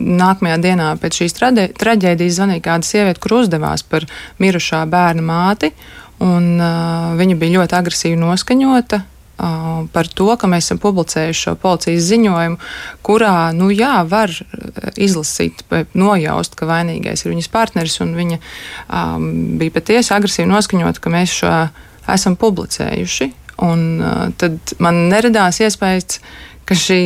[0.00, 1.36] nākamajā dienā pēc šīs
[1.76, 4.06] traģēdijas zvanīja kāda sieviete, kur uzdevās par
[4.40, 5.72] mirušā bērna māti.
[6.24, 9.02] Un, uh, viņa bija ļoti agresīvi noskaņota
[9.92, 12.56] par to, ka mēs esam publicējuši šo policijas ziņojumu,
[13.04, 14.32] kurā, nu jā, var
[14.96, 15.60] izlasīt,
[15.92, 17.98] nojaust, ka vainīgais ir viņas partneris.
[18.00, 21.52] Viņa um, bija patiesi agresīvi noskaņota, ka mēs šo
[22.16, 23.30] esam publicējuši.
[23.66, 26.20] Un uh, tad man neradās iespējas,
[26.66, 27.00] ka šī,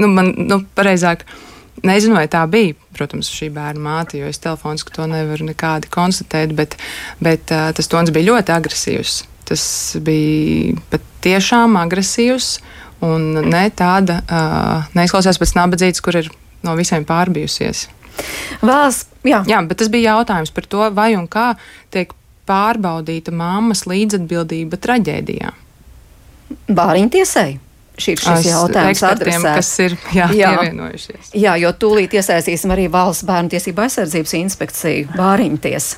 [0.00, 1.24] nu, man, nu, pareizāk,
[1.84, 6.54] nezinu, vai tā bija, protams, šī bērna māte, jo es telefoniski to nevaru nekādi konstatēt,
[6.56, 6.78] bet,
[7.24, 9.18] bet uh, tas tons bija ļoti agresīvs.
[9.44, 9.64] Tas
[10.00, 12.56] bija patiešām agresīvs
[13.04, 16.30] un ne tāda, uh, neizklausās pēc nabadzītes, kur ir
[16.64, 17.88] no visiem pārbijusies.
[18.64, 19.42] Valsts, jā.
[19.50, 21.50] jā, bet tas bija jautājums par to, vai un kā
[21.92, 22.14] tiek
[22.48, 25.52] pārbaudīta mammas līdzatbildība traģēdijā.
[26.70, 27.58] Bāriņtiesai
[27.98, 29.58] šī ir šis jautājums adresēts.
[29.58, 30.54] kas ir jā, jā.
[30.54, 31.34] pievienojušies.
[31.38, 35.90] Jā, jo tūlīt iesaistīsim arī Valsts bērnu tiesību aizsardzības inspekciju Bāriņties.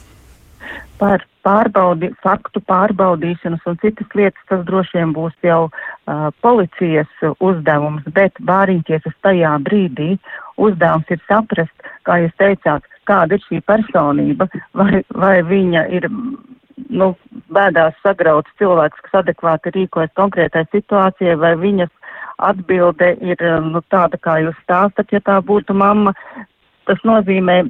[1.01, 8.07] Par pārbaudi, faktu pārbaudīšanas un citas lietas tas droši vien būs jau uh, policijas uzdevums,
[8.17, 10.17] bet Bāriņtiesas tajā brīdī
[10.57, 16.09] uzdevums ir saprast, kā jūs teicāt, kāda ir šī personība, vai, vai viņa ir
[16.89, 17.15] nu,
[17.57, 21.93] bēdās sagrauts cilvēks, kas adekvāti rīkojas konkrētai situācijai, vai viņas
[22.51, 26.13] atbilde ir nu, tāda, kā jūs stāstat, ja tā būtu mamma.
[26.87, 27.65] Tas nozīmē,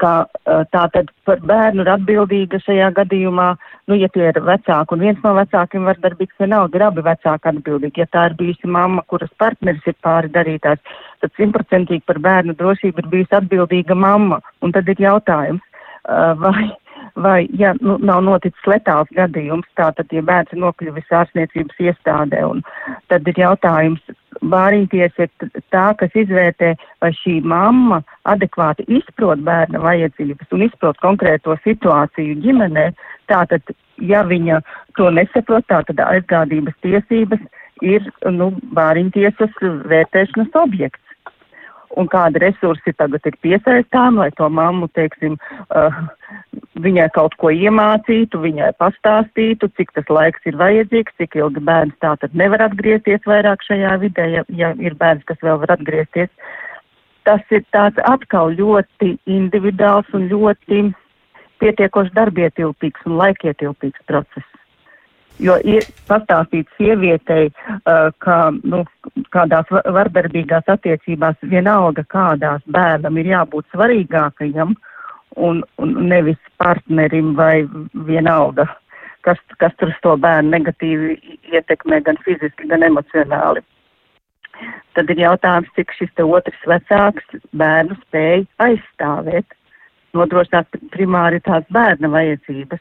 [0.00, 0.12] ka
[0.44, 3.48] tā tad par bērnu ir atbildīga šajā gadījumā,
[3.88, 7.52] nu, ja tie ir vecāki, un viens no vecākiem var darbīgs vienalga, ir abi vecāki
[7.52, 8.04] atbildīgi.
[8.04, 10.82] Ja tā ir bijusi mamma, kuras partneris ir pāri darītājs,
[11.24, 15.64] tad simtprocentīgi par bērnu drošību ir bijusi atbildīga mamma, un tad ir jautājums,
[16.44, 16.68] vai
[17.16, 22.62] vai, ja nu, nav noticis letāls gadījums, tātad, ja bērns ir nokļuvis ārstniecības iestādē, un
[23.12, 24.02] tad ir jautājums,
[24.52, 25.30] bārīties ir
[25.72, 32.90] tā, kas izvērtē, vai šī mamma adekvāti izprot bērna vajadzības un izprot konkrēto situāciju ģimenē,
[33.32, 34.60] tātad, ja viņa
[35.00, 37.48] to nesaprot, tātad aizgādības tiesības
[37.84, 39.56] ir, nu, bāriņtiesas
[39.88, 41.05] vērtēšanas objekts
[41.96, 45.36] un kādi resursi tagad ir piesaistām, lai to mammu, teiksim,
[45.70, 45.96] uh,
[46.84, 52.14] viņai kaut ko iemācītu, viņai pastāstītu, cik tas laiks ir vajadzīgs, cik ilgi bērns tā
[52.20, 56.30] tad nevar atgriezties vairāk šajā vidē, ja, ja ir bērns, kas vēl var atgriezties.
[57.26, 60.84] Tas ir tāds atkal ļoti individuāls un ļoti
[61.62, 64.55] pietiekoši darbietilpīgs un laikietilpīgs process.
[65.42, 68.84] Jo ir pastāstīt sievietei, uh, ka nu,
[69.34, 74.72] kādās vardarbīgās attiecībās vienalga kādās bērnam ir jābūt svarīgākajam
[75.36, 77.66] un, un nevis partnerim vai
[78.08, 78.64] vienalga,
[79.28, 81.18] kas, kas tur to bērnu negatīvi
[81.52, 83.60] ietekmē gan fiziski, gan emocionāli.
[84.96, 89.56] Tad ir jautājums, cik šis otrs vecāks bērnu spēj aizstāvēt,
[90.16, 92.80] nodrošināt primāri tās bērna vajadzības.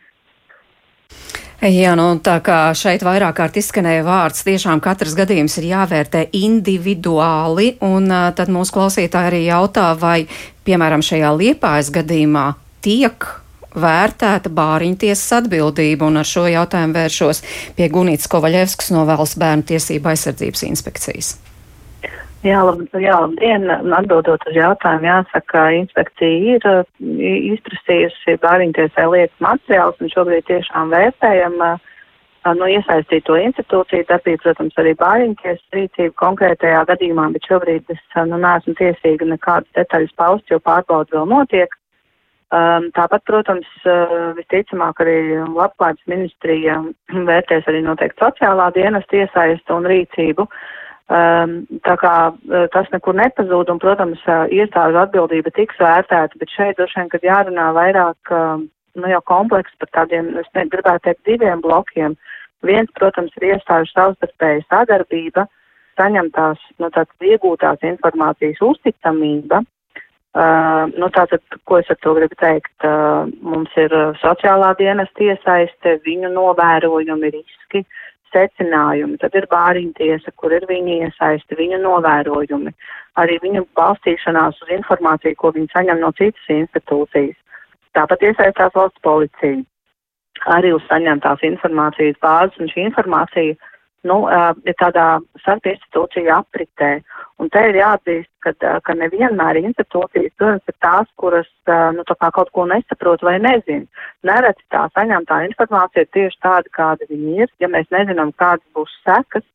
[1.63, 7.77] Jā, nu tā kā šeit vairāk kārt izskanēja vārds, tiešām katrs gadījums ir jāvērtē individuāli,
[7.85, 10.25] un uh, tad mūsu klausītāji arī jautā, vai,
[10.67, 12.49] piemēram, šajā liepājas gadījumā
[12.85, 13.29] tiek
[13.75, 17.41] vērtēta bāriņtiesas atbildība, un ar šo jautājumu vēršos
[17.79, 21.35] pie Gunītas Kovaļevskas no Valsts bērnu tiesību aizsardzības inspekcijas.
[22.45, 23.65] Jā, lab, jā, labdien.
[23.73, 26.67] Atbildot uz jautājumu, jāsaka, inspekcija ir
[27.55, 31.57] izprasījusi bāriņtiesai lietas materiālus un šobrīd tiešām vērtējam
[32.59, 38.77] no iesaistīto institūciju darbību, protams, arī bāriņtiesas rīcību konkrētajā gadījumā, bet šobrīd es nu, neesmu
[38.77, 41.73] tiesīga nekādas detaļas paust, jo pārbauda vēl notiek.
[42.53, 46.77] Um, tāpat, protams, uh, visticamāk arī labklājības ministrija
[47.31, 50.45] vērtēs arī noteikti sociālā dienesta iesaistu un rīcību.
[50.45, 50.73] Uh,
[51.05, 56.79] tā kā uh, tas nekur nepazūd un, protams, uh, iestāžu atbildība tiks vērtēta, bet šeit
[56.79, 58.63] droši vien, kad jārunā vairāk, uh,
[58.95, 62.15] nu jau kompleks par tādiem, es gribētu teikt, diviem blokiem.
[62.65, 65.45] Viens, protams, ir iestāžu savstarpēja sadarbība,
[65.99, 69.61] saņemtās, nu tātad iegūtās informācijas uzticamība.
[70.35, 75.99] Uh, nu tātad, ko es ar to gribu teikt, uh, mums ir sociālā dienas iesaiste,
[76.03, 77.85] viņu novērojumi, riski,
[78.35, 82.73] secinājumi, tad ir bāriņtiesa, kur ir viņa iesaisti, viņu novērojumi,
[83.21, 87.37] arī viņu balstīšanās uz informāciju, ko viņi saņem no citas institūcijas.
[87.95, 89.63] Tāpat iesaistās valsts policija
[90.51, 93.55] arī uz saņemtās informācijas bāzes, un šī informācija
[94.07, 94.17] nu,
[94.79, 95.05] tādā
[95.41, 96.91] starp institūciju apritē.
[97.41, 98.53] Un te ir jāatzīst, ka,
[98.85, 101.49] ka nevienmēr institūcijas, protams, ir tās, kuras
[101.97, 103.87] nu, kā kaut ko nesaprot vai nezin.
[104.27, 107.51] Nereti tā saņemtā informācija ir tieši tāda, kāda viņi ir.
[107.63, 109.45] Ja mēs nezinām, kādas būs sekas,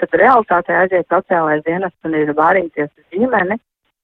[0.00, 3.60] tad realitātē aiziet sociālais dienests un ir vārīties uz ģimeni,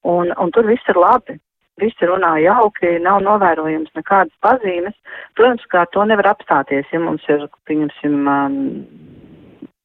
[0.09, 1.38] un, un tur viss ir labi
[1.81, 4.95] visi runā jauki, nav novērojams nekādas pazīmes.
[5.38, 8.59] Protams, kā to nevar apstāties, ja mums ir, pieņemsim, um,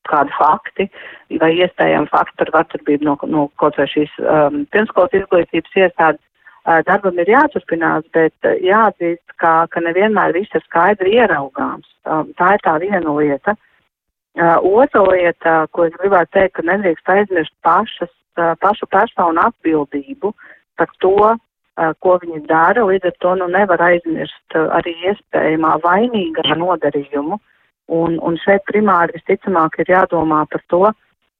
[0.09, 0.87] kādi fakti
[1.41, 6.23] vai iespējami fakti par vardarbību no, no kaut vai šīs um, pirmskolas izglītības iestādes.
[6.67, 11.87] Uh, darbam ir jāturpinās, bet uh, jāatzīst, ka, ka nevienmēr viss ir skaidri ieraugāms.
[12.03, 13.55] Um, tā ir tā viena lieta.
[14.37, 20.33] Uh, otra lieta, ko es gribētu teikt, ka nedrīkst aizmirst pašas, uh, pašu personu atbildību
[20.77, 21.37] par to,
[22.01, 27.37] ko viņi dara, līdz ar to nu, nevar aizmirst arī iespējamā vainīgā nodarījumu.
[27.87, 30.83] Un, un šeit primāri visticamāk ir jādomā par to,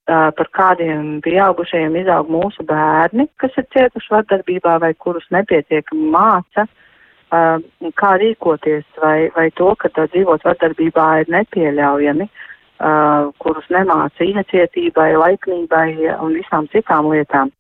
[0.08, 6.64] par kādiem pieaugušajiem izaug mūsu bērni, kas ir cietuši vardarbībā vai kurus nepietiekami māca,
[8.00, 12.30] kā rīkoties, vai, vai to, ka dzīvot vardarbībā ir nepieļaujami,
[13.44, 17.52] kurus nemāca iecietībai, laipnībai un visām citām lietām.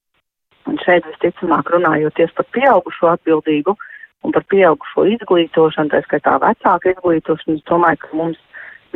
[0.67, 3.75] Un šeit visticamāk runājoties par pieaugušo atbildību
[4.23, 8.39] un par pieaugušo izglītošanu, tā skaitā vecāku izglītošanu, es domāju, ka mums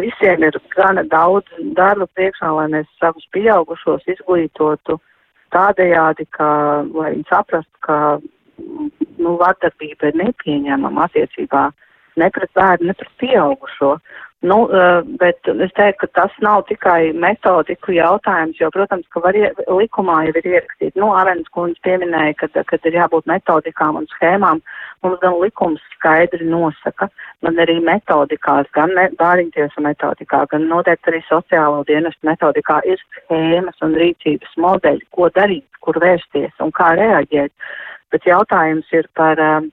[0.01, 4.97] visiem ir gana daudz darba priekšā, lai mēs savus pieaugušos izglītotu
[5.55, 6.49] tādējādi, ka,
[6.95, 7.97] lai viņi saprastu, ka
[9.21, 11.69] nu, vardarbība ir nepieņemama attiecībā
[12.17, 13.95] ne pret bērnu, ne pret pieaugušo.
[14.41, 19.35] Nu, eh, bet es teiktu, ka tas nav tikai metodiku jautājums, jo, protams, ka var,
[19.69, 24.63] likumā jau ir ierakstīts, nu, Arens kundze pieminēja, ka, kad ir jābūt metodikām un schēmām,
[25.05, 27.11] mums gan likums skaidri nosaka,
[27.45, 33.77] gan arī metodikās, gan ne, bāriņtiesu metodikā, gan noteikti arī sociālo dienestu metodikā ir schēmas
[33.85, 37.53] un rīcības modeļi, ko darīt, kur vērsties un kā reaģēt.
[38.09, 39.69] Bet jautājums ir par um,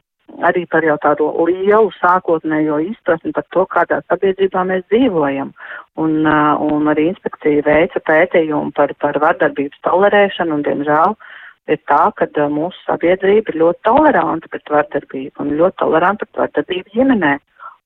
[0.49, 5.53] arī par jau tādu lielu sākotnējo izpratni par to, kādā sabiedrībā mēs dzīvojam.
[5.99, 11.17] Un, uh, un arī inspekcija veica pētījumu par, par vardarbības tolerēšanu un, diemžēl,
[11.73, 16.45] ir tā, ka uh, mūsu sabiedrība ir ļoti toleranta pret vardarbību un ļoti toleranta pret
[16.45, 17.35] vardarbību ģimenē.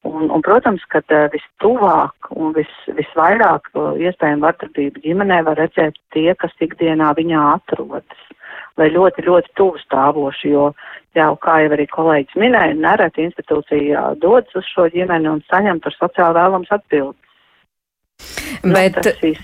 [0.02, 6.32] Un, un, protams, ka uh, vistuvāk un vis, visvairāk iespējami vardarbību ģimenē var redzēt tie,
[6.34, 8.30] kas ikdienā viņā atrodas
[8.80, 10.70] vai ļoti, ļoti tuvu stāvoši, jo,
[11.18, 15.96] jā, kā jau arī kolēģis minēja, nereti institūcija dodas uz šo ģimeni un saņem par
[15.98, 17.18] sociāli vēlams atbildes.
[18.62, 18.98] Nu, bet,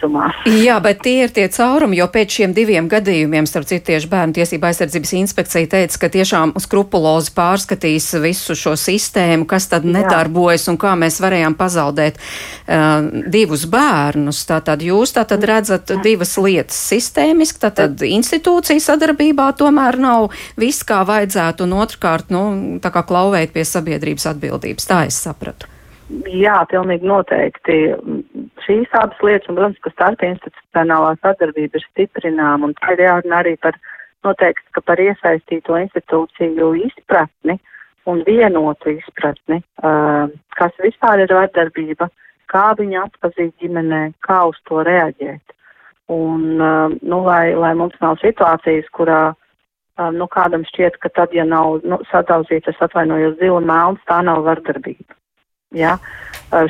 [0.66, 4.36] jā, bet tie ir tie caurumi, jo pēc šiem diviem gadījumiem, starp citu, tieši bērnu
[4.36, 10.74] tiesība aizsardzības inspekcija teica, ka tiešām skrupulozi pārskatīs visu šo sistēmu, kas tad nedarbojas jā.
[10.74, 14.44] un kā mēs varējām pazaudēt uh, divus bērnus.
[14.48, 21.66] Tātad jūs tātad redzat divas lietas sistēmiski, tātad institūcija sadarbībā tomēr nav viss, kā vajadzētu,
[21.66, 22.44] un otrkārt, nu,
[22.82, 24.88] tā kā klauvēt pie sabiedrības atbildības.
[24.88, 25.77] Tā es sapratu.
[26.08, 27.78] Jā, pilnīgi noteikti.
[28.64, 33.56] Šīs abas lietas, un, protams, ka starpinstitucionālā sadarbība ir stiprināma, un tā ir jārunā arī
[33.60, 33.76] par
[34.24, 37.58] noteikti, ka par iesaistīto institūciju izpratni
[38.08, 42.08] un vienotu izpratni, uh, kas vispār ir vardarbība,
[42.48, 45.56] kā viņa atpazīt ģimenē, kā uz to reaģēt.
[46.08, 51.36] Un, uh, nu, lai, lai mums nav situācijas, kurā uh, nu, kādam šķiet, ka tad,
[51.36, 55.17] ja nav nu, sadauzīts, es atvainojos, zila melns, tā nav vardarbība.
[55.76, 55.98] Ja?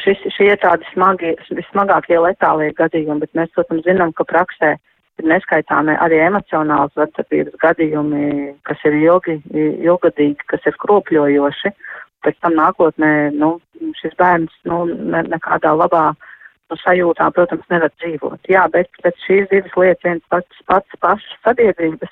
[0.03, 4.75] Šis, šie ir tādi smagi, vismagākie letālie gadījumi, bet mēs, protams, zinām, ka praksē
[5.19, 8.25] ir neskaitāmi arī emocionāls vardarbības gadījumi,
[8.67, 11.75] kas ir ilgi, ilgadīgi, kas ir kropļojoši.
[12.27, 13.53] Pēc tam nākotnē, nu,
[14.01, 18.51] šis bērns, nu, ne, nekādā labā nu, sajūtā, protams, nevar dzīvot.
[18.51, 22.11] Jā, bet pēc šīs divas lietas viens pats pats pašas sabiedrības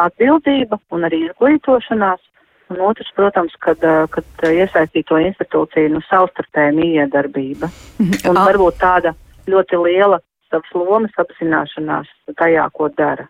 [0.00, 2.24] atbildība un arī izglītošanās
[2.72, 3.82] Un otrs, protams, kad,
[4.14, 7.68] kad iesaistīto institūciju nu, savstarpēja miedarbība.
[8.00, 8.22] Mhm.
[8.30, 9.12] Un varbūt tāda
[9.50, 13.28] ļoti liela savas lomas apzināšanās tajā, ko dara.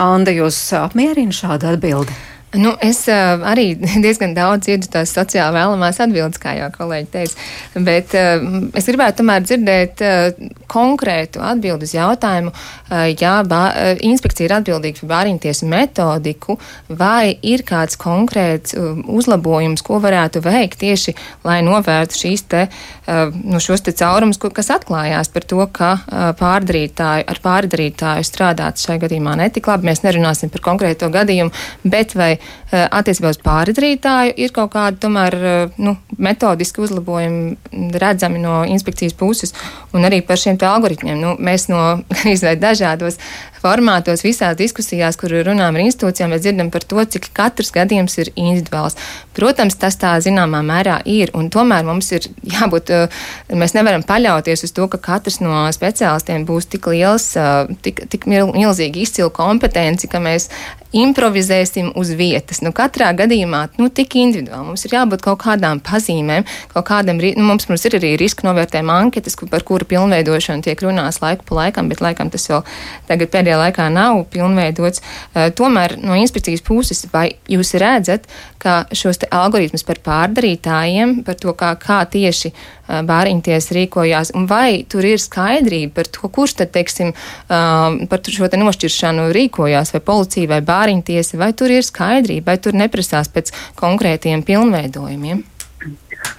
[0.00, 2.14] Anda, jūs apmierina šāda atbilde?
[2.52, 3.72] Nu, es uh, arī
[4.04, 7.46] diezgan daudz dzirdu tās sociāli vēlamās atbildes, kā jau kolēģi teica,
[7.86, 8.44] bet uh,
[8.76, 14.56] es gribētu tomēr dzirdēt uh, konkrētu atbildi uz jautājumu, uh, ja bā, uh, inspekcija ir
[14.58, 16.58] atbildīga par bāriņtiesu metodiku,
[16.92, 21.16] vai ir kāds konkrēts uh, uzlabojums, ko varētu veikt tieši,
[21.48, 26.28] lai novērtu šīs te, uh, nu, šos te caurumus, kas atklājās par to, ka uh,
[26.36, 29.88] pārdarītāju, ar pārdarītāju strādāt šai gadījumā netik labi.
[29.88, 31.56] Mēs nerunāsim par konkrēto gadījumu,
[31.88, 32.34] bet vai
[32.72, 39.54] attiecībā uz pārdarītāju ir kaut kādi tomēr eh, nu, metodiski uzlabojumi redzami no inspekcijas puses
[39.92, 41.20] un arī par šiem algoritmiem.
[41.20, 42.02] Nu, mēs no
[42.62, 43.20] dažādos
[43.62, 48.32] formātos, visās diskusijās, kur runājam ar institūcijām, mēs dzirdam par to, cik katrs gadījums ir
[48.34, 48.98] individuāls.
[49.36, 53.22] Protams, tas tā zināmā mērā ir, un tomēr mums ir jābūt, eh,
[53.62, 58.26] mēs nevaram paļauties uz to, ka katrs no speciālistiem būs tik liels, eh, tik, tik
[58.26, 60.50] milzīgi izcilu kompetenci, ka mēs
[60.92, 62.60] improvizēsim uz vietas.
[62.64, 66.44] Nu, katrā gadījumā nu, tik individuāli mums ir jābūt kaut kādām pazīmēm,
[66.74, 71.22] kaut kādam, nu, mums, mums ir arī riska novērtējuma anketas, par kuru pilnveidošanu tiek runāts
[71.24, 72.62] laiku pa laikam, bet laikam tas vēl
[73.08, 75.02] tagad pēdējā pēdējā laikā nav pilnveidots.
[75.34, 78.26] Eh, tomēr no inspekcijas puses, vai jūs redzat,
[78.58, 84.84] ka šos algoritmus par pārdarītājiem, par to, kā, kā tieši eh, bāriņties rīkojās, un vai
[84.88, 90.00] tur ir skaidrība par to, kurš tad, teiksim, eh, par šo te nošķiršanu rīkojās, vai
[90.00, 95.48] policija, vai bāriņtiesa, vai tur ir skaidrība, vai tur neprasās pēc konkrētiem pilnveidojumiem?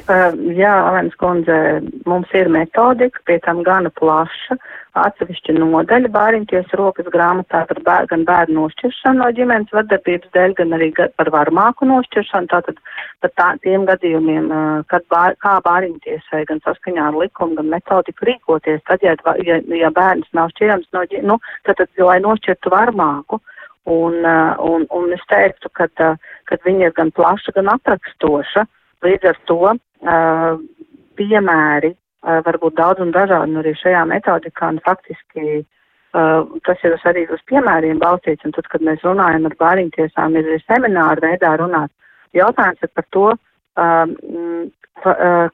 [0.07, 1.55] Uh, jā, Alēnas kundze,
[2.07, 4.55] mums ir metodika, pie tam gana plaša.
[4.93, 10.75] Atsevišķa nodaļa bāriņties rokas grāmatā par bēr, gan bērnu nošķiršanu no ģimenes vardarbības dēļ, gan
[10.77, 12.49] arī par varmāku nošķiršanu.
[12.51, 12.77] Tātad
[13.25, 14.51] par tā, tiem gadījumiem,
[14.93, 19.89] kad bār, kā bāriņtiesai gan saskaņā ar likumu, gan metodiku rīkoties, tad, ja, ja, ja
[19.97, 23.41] bērns nav šķirams no ģimenes, nu, tad, lai nošķirtu varmāku.
[23.89, 28.67] Un, un, un es teiktu, ka, ka viņa ir gan plaša, gan aprakstoša.
[29.03, 30.53] Līdz ar to uh,
[31.19, 36.93] piemēri Eh, varbūt daudz un dažādi, un arī šajā metodikā, un faktiski uh, tas ir
[37.09, 41.91] arī uz piemēriem balstīts, un tad, kad mēs runājam ar bāriņtiesām, ir semināru veidā runāt.
[42.31, 44.05] Jautājums ir par to, uh,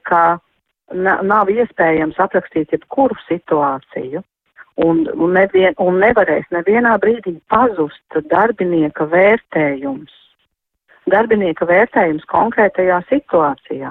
[0.06, 0.22] ka
[0.94, 4.22] nav iespējams aprakstīt jebkuru situāciju,
[4.86, 10.14] un, un, nevien, un nevarēs nevienā brīdī pazust darbinieka vērtējums.
[11.10, 13.90] Darbinieka vērtējums konkrētajā situācijā.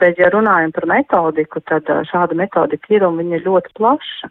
[0.00, 4.30] Bet, ja runājam par metodiku, tad šāda metodika ir un viņa ir ļoti plaša.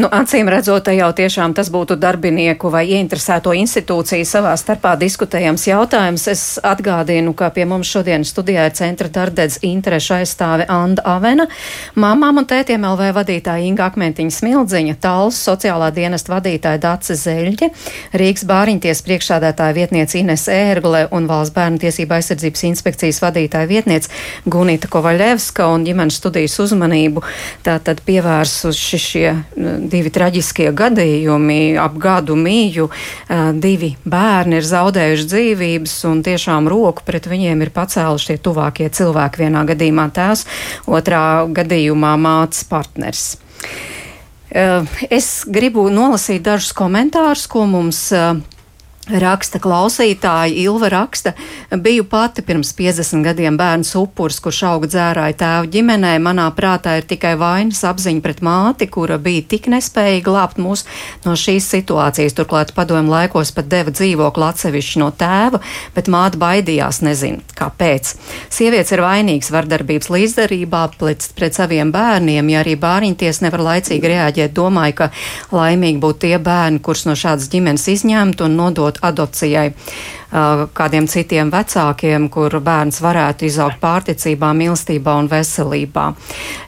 [0.00, 6.24] Nu, acīm redzot, jau tiešām tas būtu darbinieku vai ieinteresēto institūciju savā starpā diskutējams jautājums.
[6.32, 11.46] Es atgādinu, ka pie mums šodien studijā ir centra dardedz interešu aizstāve Anda Avena,
[11.94, 17.70] mamām un tētiem LV vadītāja Inga Akmentiņa Smildziņa, Tals sociālā dienesta vadītāja Dace Zeļģe,
[18.18, 24.10] Rīgas bāriņties priekšsādātāja vietniece Ines Ērgle un Valsts bērnu tiesība aizsardzības inspekcijas vadītāja vietniece
[24.48, 27.22] Gunita Kovaļevska un ģimenes studijas uzmanību
[27.68, 32.88] tātad pievērsuši šie divi traģiskie gadījumi ap gadu mīju.
[33.62, 39.44] Divi bērni ir zaudējuši dzīvības un tiešām roku pret viņiem ir pacēluši tie tuvākie cilvēki.
[39.46, 40.46] Vienā gadījumā tēvs,
[40.90, 43.32] otrā gadījumā mātes partners.
[44.52, 48.10] Es gribu nolasīt dažus komentārus, ko mums
[49.10, 51.32] Raksta klausītāja Ilva raksta,
[51.74, 56.12] biju pati pirms 50 gadiem bērns upurs, kurš auga dzērāja tēvu ģimenē.
[56.22, 60.84] Manā prātā ir tikai vainas apziņa pret māti, kura bija tik nespējīga glābt mūs
[61.24, 62.36] no šīs situācijas.
[62.38, 65.58] Turklāt padomu laikos pat deva dzīvokli atsevišķi no tēva,
[65.96, 68.14] bet māte baidījās, nezinu, kāpēc.
[68.54, 74.54] Sievietes ir vainīgas vardarbības līdzdarībā pret, pret saviem bērniem, ja arī bāriņties nevar laicīgi reaģēt.
[74.54, 75.10] Domāju, ka
[75.50, 79.72] laimīgi būtu tie bērni, kurus no šādas ģimenes izņemt un nodot nodot adopcijai
[80.72, 86.06] kādiem citiem vecākiem, kur bērns varētu izaugt pārticībā, mīlestībā un veselībā.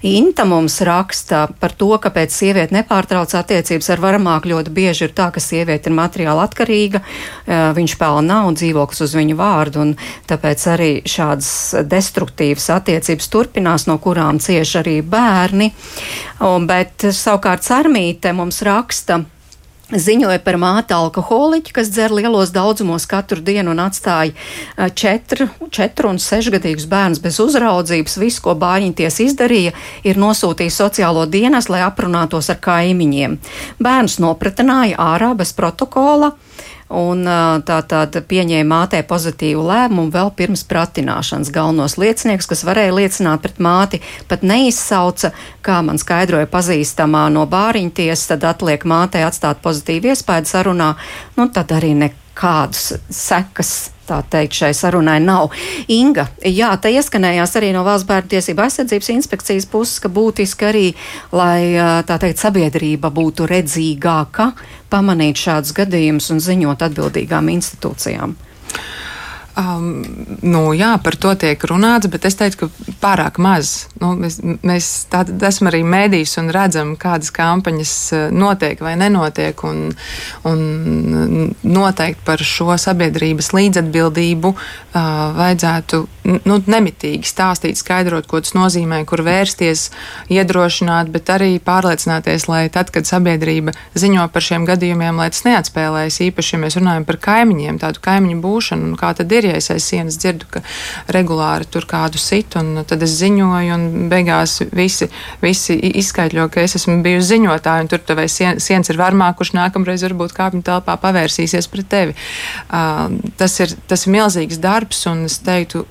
[0.05, 5.15] Inta mums raksta par to, ka pēc sieviete nepārtrauc attiecības ar varamāku ļoti bieži ir
[5.17, 7.01] tā, ka sieviete ir materiāli atkarīga,
[7.49, 9.97] viņš pelna naudu, dzīvoklis uz viņu vārdu, un
[10.29, 15.73] tāpēc arī šādas destruktīvas attiecības turpinās, no kurām cieši arī bērni.
[16.45, 19.23] Un, bet savukārt Sarmīte mums raksta,
[19.93, 24.33] ziņoja par māti alkoholiķu, kas dzer lielos daudzumos katru dienu un atstāja
[24.97, 28.17] četru, četru un sešgadīgus bērnus bez uzraudzības.
[28.23, 29.75] Visu, ko bāņķis izdarīja,
[30.07, 33.39] ir nosūtījis sociālo dienas, lai aprunātos ar kaimiņiem.
[33.83, 36.35] Bērns nopratināja ārā bez protokola
[36.95, 37.25] un
[37.67, 41.53] tā tad pieņēma mātei pozitīvu lēmumu vēl pirms pratināšanas.
[41.55, 45.33] Galvenos liecinieks, kas varēja liecināt pret māti, pat neizsauca,
[45.65, 50.95] kā man skaidroja pazīstamā no bāriņties, tad atliek mātei atstāt pozitīvu iespēju sarunā,
[51.39, 55.53] nu tad arī nekādas sekas tā teikt, šai sarunai nav.
[55.93, 60.87] Inga, jā, te ieskanējās arī no Valsts bērnu tiesību aizsardzības inspekcijas puses, ka būtiski arī,
[61.33, 61.75] lai
[62.09, 64.53] tā teikt, sabiedrība būtu redzīgāka,
[64.93, 68.37] pamanīt šādus gadījumus un ziņot atbildīgām institūcijām.
[69.55, 70.03] Um,
[70.43, 73.87] nu, jā, par to tiek runāts, bet es teiktu, ka pārāk maz.
[74.03, 79.63] Nu, mēs mēs tātad esam arī mēdījis un redzam, kādas kampaņas uh, notiek vai nenotiek.
[79.69, 79.93] Un,
[80.51, 84.59] un noteikti par šo sabiedrības līdzatbildību uh,
[85.39, 89.91] vajadzētu nu, nemitīgi stāstīt, skaidrot, ko tas nozīmē, kur vērsties,
[90.33, 96.21] iedrošināt, bet arī pārliecināties, lai tad, kad sabiedrība ziņo par šiem gadījumiem, lai tas neatspēlējas
[96.29, 99.71] īpaši, ja mēs runājam par kaimiņiem, tādu kaimiņu būšanu un kā tad ir ja es
[99.73, 100.65] aiz sienas dzirdu, ka
[101.15, 105.11] regulāri tur kādu sit, un tad es ziņoju, un beigās visi,
[105.45, 109.55] visi izskaidro, ka es esmu bijusi ziņotāja, un tur tev sien, sienas ir varmāk, kurš
[109.59, 112.17] nākamreiz varbūt kāpņu telpā pavērsīsies pret tevi.
[112.69, 115.85] Uh, tas, ir, tas ir milzīgs darbs, un es teiktu,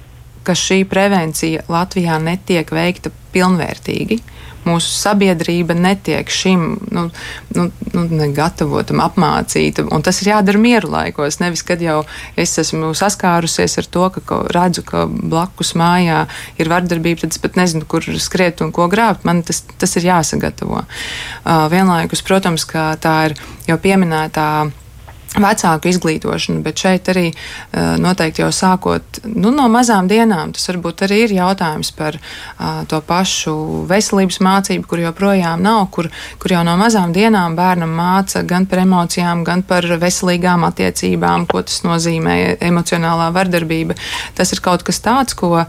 [0.43, 4.21] ka šī prevencija Latvijā netiek veikta pilnvērtīgi
[4.67, 6.63] mūsu sabiedrība netiek šim
[6.93, 7.05] nu,
[7.55, 9.89] nu, nu, gatavotam, apmācītam.
[9.93, 11.39] Un tas ir jādara mieru laikos.
[11.41, 12.01] Nevis, kad jau
[12.39, 16.25] es esmu saskārusies ar to, ka redzu, ka blakus mājā
[16.61, 19.27] ir vardarbība, tad es pat nezinu, kur skriet un ko grābt.
[19.27, 20.83] Man tas, tas ir jāsagatavo.
[20.83, 23.37] Uh, vienlaikus, protams, ka tā ir
[23.67, 24.49] jau pieminētā
[25.33, 31.05] vecāku izglītošanu, bet šeit arī uh, noteikti jau sākot nu, no mazām dienām, tas varbūt
[31.07, 33.55] arī ir jautājums par uh, to pašu
[33.89, 36.09] veselības mācību, kur joprojām nav, kur,
[36.41, 41.63] kur jau no mazām dienām bērnam māca gan par emocijām, gan par veselīgām attiecībām, ko
[41.65, 43.97] tas nozīmē emocionālā vardarbība.
[44.37, 45.65] Tas ir kaut kas tāds, ko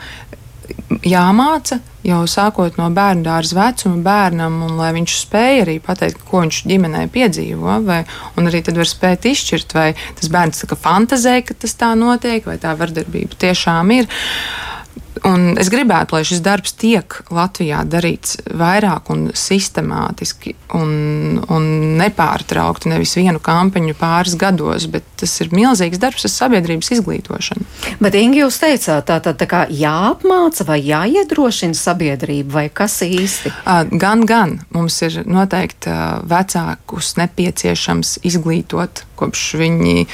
[1.05, 6.43] jāmāca jau sākot no bērnu dārza vecuma bērnam, un lai viņš spēja arī pateikt, ko
[6.45, 8.03] viņš ģimenē piedzīvo, vai,
[8.39, 9.89] un arī tad var spēt izšķirt, vai
[10.19, 14.11] tas bērns fantazē, ka tas tā notiek, vai tā vardarbība tiešām ir.
[15.25, 22.91] Un es gribētu, lai šis darbs tiek Latvijā darīts vairāk un sistemātiski un, un nepārtraukti,
[22.93, 27.65] nevis vienu kampaņu pāris gados, bet tas ir milzīgs darbs ar sabiedrības izglītošanu.
[28.05, 33.55] Bet, Ingi, jūs teicāt, tā tad tā kā jāapmāca vai jāiedrošina sabiedrība, vai kas īsti?
[33.97, 34.59] Gan, gan.
[34.77, 35.95] Mums ir noteikti
[36.29, 40.05] vecākus nepieciešams izglītot kopš viņi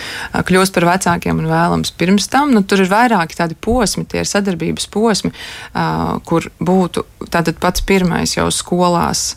[0.47, 2.55] kļūst par vecākiem un vēlams pirms tam.
[2.55, 5.00] Nu, tur ir vairāki tādi posmi, tie ir sadarbības posmi,
[6.29, 9.35] kur būtu tātad pats pirmais jau skolās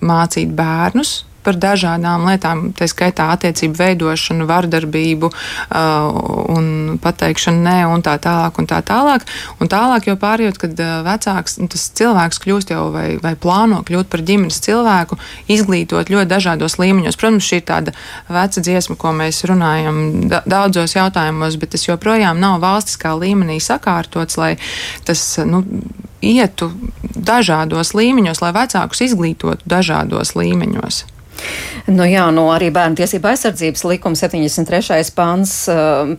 [0.00, 6.18] mācīt bērnus par dažādām lietām, tā skaitā attiecību veidošanu, vardarbību uh,
[6.52, 8.58] un pateikšanu nē, un tā tālāk.
[8.60, 9.24] Un tā tālāk.
[9.60, 14.10] Un tālāk jau pārējot, kad uh, vecāks, nu, cilvēks kļūst jau vai, vai plāno kļūt
[14.12, 15.18] par ģimenes cilvēku,
[15.52, 17.18] izglītot ļoti dažādos līmeņos.
[17.20, 17.94] Protams, šī ir tāda
[18.28, 20.02] veca dziesma, ko mēs runājam
[20.48, 24.54] daudzos jautājumos, bet tas joprojām nav valstiskā līmenī sakārtots, lai
[25.08, 25.64] tas nu,
[26.20, 26.70] ietu
[27.16, 31.04] dažādos līmeņos, lai vecākus izglītotu dažādos līmeņos.
[31.90, 35.10] Nu jā, nu arī bērnu tiesība aizsardzības likuma 73.
[35.16, 35.54] pāns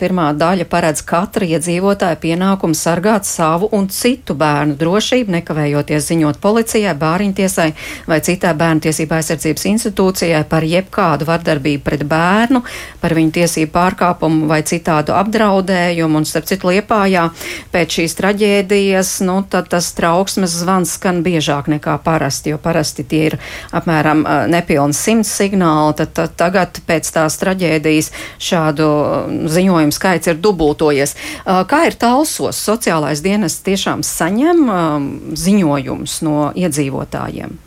[0.02, 6.96] pirmā daļa paredz katra iedzīvotāja pienākumu sargāt savu un citu bērnu drošību, nekavējoties ziņot policijai,
[6.98, 7.68] bāriņtiesai
[8.10, 12.64] vai citai bērnu tiesība aizsardzības institūcijai par jebkādu vardarbību pret bērnu,
[13.04, 16.22] par viņu tiesību pārkāpumu vai citādu apdraudējumu.
[16.22, 17.28] Un starp citu liepājā
[17.72, 23.24] pēc šīs traģēdijas, nu tad tas trauksmes zvans skan biežāk nekā parasti, jo parasti tie
[23.30, 23.40] ir
[23.72, 30.40] apmēram nepilns simts signālu, tad, tad tagad pēc tās traģēdijas šādu um, ziņojumu skaits ir
[30.42, 31.16] dubultojies.
[31.44, 32.60] Kā ir talsos?
[32.62, 37.58] Sociālais dienas tiešām saņem um, ziņojumus no iedzīvotājiem?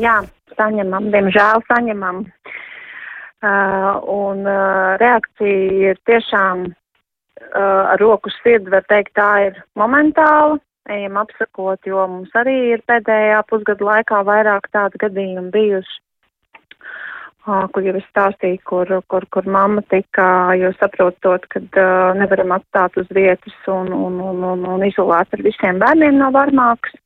[0.00, 0.22] Jā,
[0.56, 2.24] saņemam, diemžēl saņemam.
[3.44, 10.56] Uh, un uh, reakcija ir tiešām uh, ar roku sirdi, var teikt, tā ir momentāla
[10.88, 16.03] ejam apsakot, jo mums arī ir pēdējā pusgada laikā vairāk tādu gadījumu bijuši
[17.44, 20.26] kur jau es stāstīju, kur, kur, kur mamma tika,
[20.56, 25.44] jo saprotot, ka uh, nevaram atstāt uz vietas un, un, un, un, un izolēt ar
[25.44, 26.96] visiem bērniem no varmākas.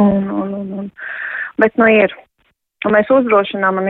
[0.00, 0.88] Un, un, un, un,
[1.60, 2.12] bet nu ir,
[2.86, 3.80] Un mēs uzdrošinām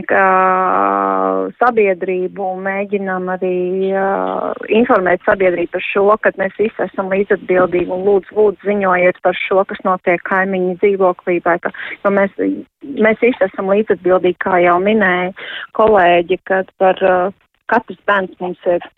[1.61, 3.57] sabiedrību un mēģinām arī
[3.93, 9.37] uh, informēt sabiedrību par šo, ka mēs visi esam līdzatbildīgi un lūdzu, lūdzu ziņojiet par
[9.37, 11.75] šo, kas notiek kaimiņu dzīvoklī, vai ka,
[12.07, 12.41] jo mēs,
[12.87, 15.35] mēs visi esam līdzatbildīgi, kā jau minēja
[15.77, 17.37] kolēģi, kad par uh,
[17.73, 18.89] katrs bērns mums ir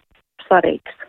[0.46, 1.07] svarīgs.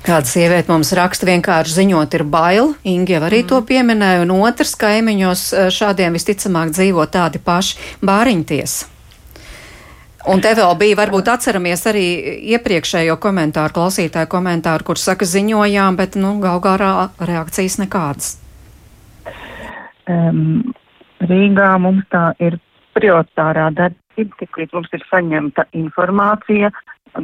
[0.00, 3.48] Kāda sieviete mums raksta vienkārši ziņot ir bail, Ingi jau arī mm.
[3.50, 7.76] to pieminēja, un otrs kaimiņos eh, šādiem visticamāk dzīvo tādi paši
[8.08, 8.96] bāriņtiesi.
[10.28, 12.04] Un te vēl bija, varbūt atceramies arī
[12.52, 18.34] iepriekšējo komentāru, klausītāju komentāru, kur saka ziņojām, bet, nu, gal galā reakcijas nekādas.
[20.10, 20.74] Um,
[21.24, 22.58] Rīgā mums tā ir
[22.96, 26.72] prioritārā darbība, tik līdz mums ir saņemta informācija,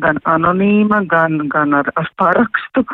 [0.02, 2.84] gan anonīma, gan, gan ar, ar parakstu.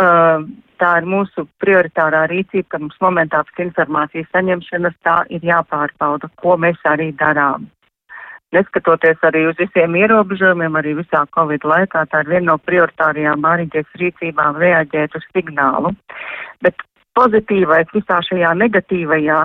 [0.00, 0.46] Uh,
[0.78, 6.56] tā ir mūsu prioritārā rīcība, ka mums momentā pēc informācijas saņemšanas tā ir jāpārbauda, ko
[6.60, 7.66] mēs arī darām.
[8.56, 13.98] Neskatoties arī uz visiem ierobežojumiem, arī visā Covid laikā, tā ir viena no prioritārajām bāriņties
[14.00, 15.92] rīcībām reaģēt uz signālu.
[16.64, 16.80] Bet
[17.18, 19.38] pozitīvais visā šajā negatīvajā,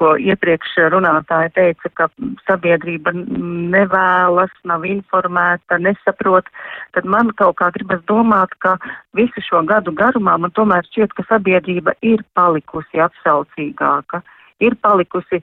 [0.00, 2.08] ko iepriekš runātāja teica, ka
[2.48, 6.50] sabiedrība nevēlas, nav informēta, nesaprot,
[6.96, 8.76] tad man kaut kā gribas domāt, ka
[9.16, 14.24] visu šo gadu garumā man tomēr šķiet, ka sabiedrība ir palikusi atsaucīgāka
[14.64, 15.42] ir palikusi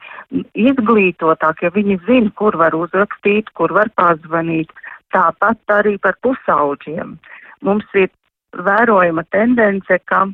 [0.57, 4.71] izglītotāka, ja viņi zina, kur var uzrakstīt, kur var pazvanīt.
[5.13, 7.17] Tāpat arī par pusauģiem.
[7.61, 8.09] Mums ir
[8.57, 10.25] vērojama tendence, ka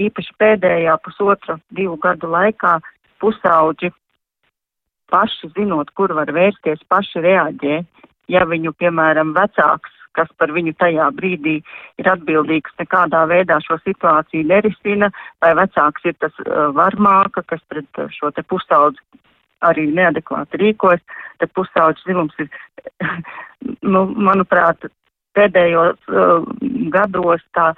[0.00, 2.78] īpaši pēdējā pusotra, divu gadu laikā
[3.22, 3.92] pusauģi
[5.12, 7.82] paši zinot, kur var vērsties, paši reaģē.
[8.32, 11.58] Ja viņu, piemēram, vecāks, kas par viņu tajā brīdī
[12.00, 15.10] ir atbildīgs, nekādā veidā šo situāciju nerisina,
[15.44, 19.02] vai vecāks ir tas uh, varmāka, kas pret šo te pusaudzi
[19.64, 21.02] arī neadekvāti rīkojas,
[21.40, 22.50] tad pusauģis zilums ir,
[23.94, 24.88] nu, manuprāt,
[25.34, 26.46] pēdējos uh,
[26.94, 27.72] gados tā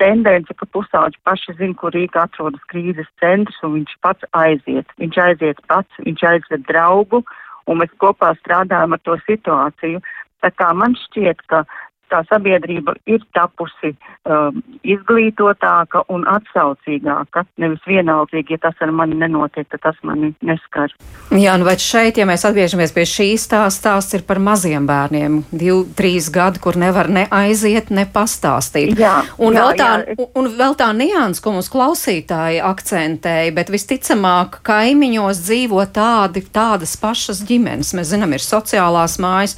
[0.00, 4.88] tendence, ka pusauģi paši zina, kur Rīga atrodas krīzes centrs, un viņš pats aiziet.
[5.02, 7.22] Viņš aiziet pats, viņš aiziet draugu,
[7.68, 10.02] un mēs kopā strādājam ar to situāciju.
[10.40, 11.64] Tā kā man šķiet, ka
[12.10, 13.92] tā sabiedrība ir tapusi
[14.24, 17.44] um, izglītotāka un atsaucīgāka.
[17.62, 20.92] Nevis vienaldzīgi, ja tas ar mani nenotiek, tad tas mani neskar.
[21.30, 25.40] Jā, nu vai šeit, ja mēs atgriežamies pie šīs stāsts, stāsts ir par maziem bērniem,
[25.50, 28.98] divi, trīs gadi, kur nevar ne aiziet, ne pastāstīt.
[28.98, 30.28] Jā, un, jā, vēl tā, jā.
[30.40, 37.44] un vēl tā nians, ko mums klausītāji akcentēja, bet visticamāk kaimiņos dzīvo tādi, tādas pašas
[37.46, 37.94] ģimenes.
[37.96, 39.56] Mēs zinām, ir sociālās mājas,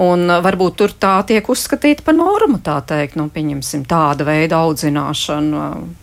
[0.00, 4.56] un varbūt tur tā tiek uzskatīta uzskatīt par normu, tā teikt, nu, pieņemsim tāda veida
[4.56, 5.94] audzināšanu.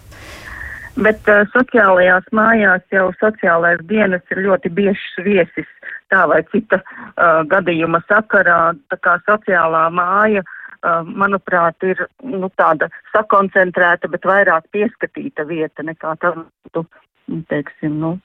[0.95, 5.67] Bet uh, sociālajās mājās jau sociālais dienas ir ļoti biežs viesis
[6.11, 8.73] tā vai cita uh, gadījuma sakarā.
[8.89, 16.17] Tā kā sociālā māja, uh, manuprāt, ir nu, tāda sakoncentrēta, bet vairāk pieskatīta vieta nekā
[16.19, 16.49] tam,
[17.47, 18.17] teiksim, nu,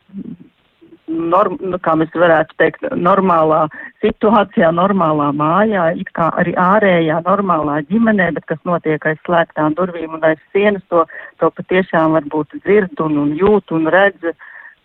[1.07, 3.67] norm, nu, kā mēs varētu teikt, normālā
[4.05, 10.19] situācijā, normālā mājā, it kā arī ārējā normālā ģimenē, bet kas notiek aiz slēgtām durvīm
[10.19, 11.07] un aiz sienas, to,
[11.41, 14.33] to patiešām varbūt dzird un, un jūt un redz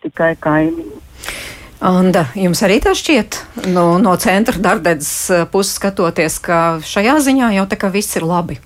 [0.05, 0.99] tikai kaimiņi.
[1.81, 3.39] Anda, jums arī tā šķiet,
[3.73, 8.61] nu, no centra darbdedzes puses skatoties, ka šajā ziņā jau tā kā viss ir labi.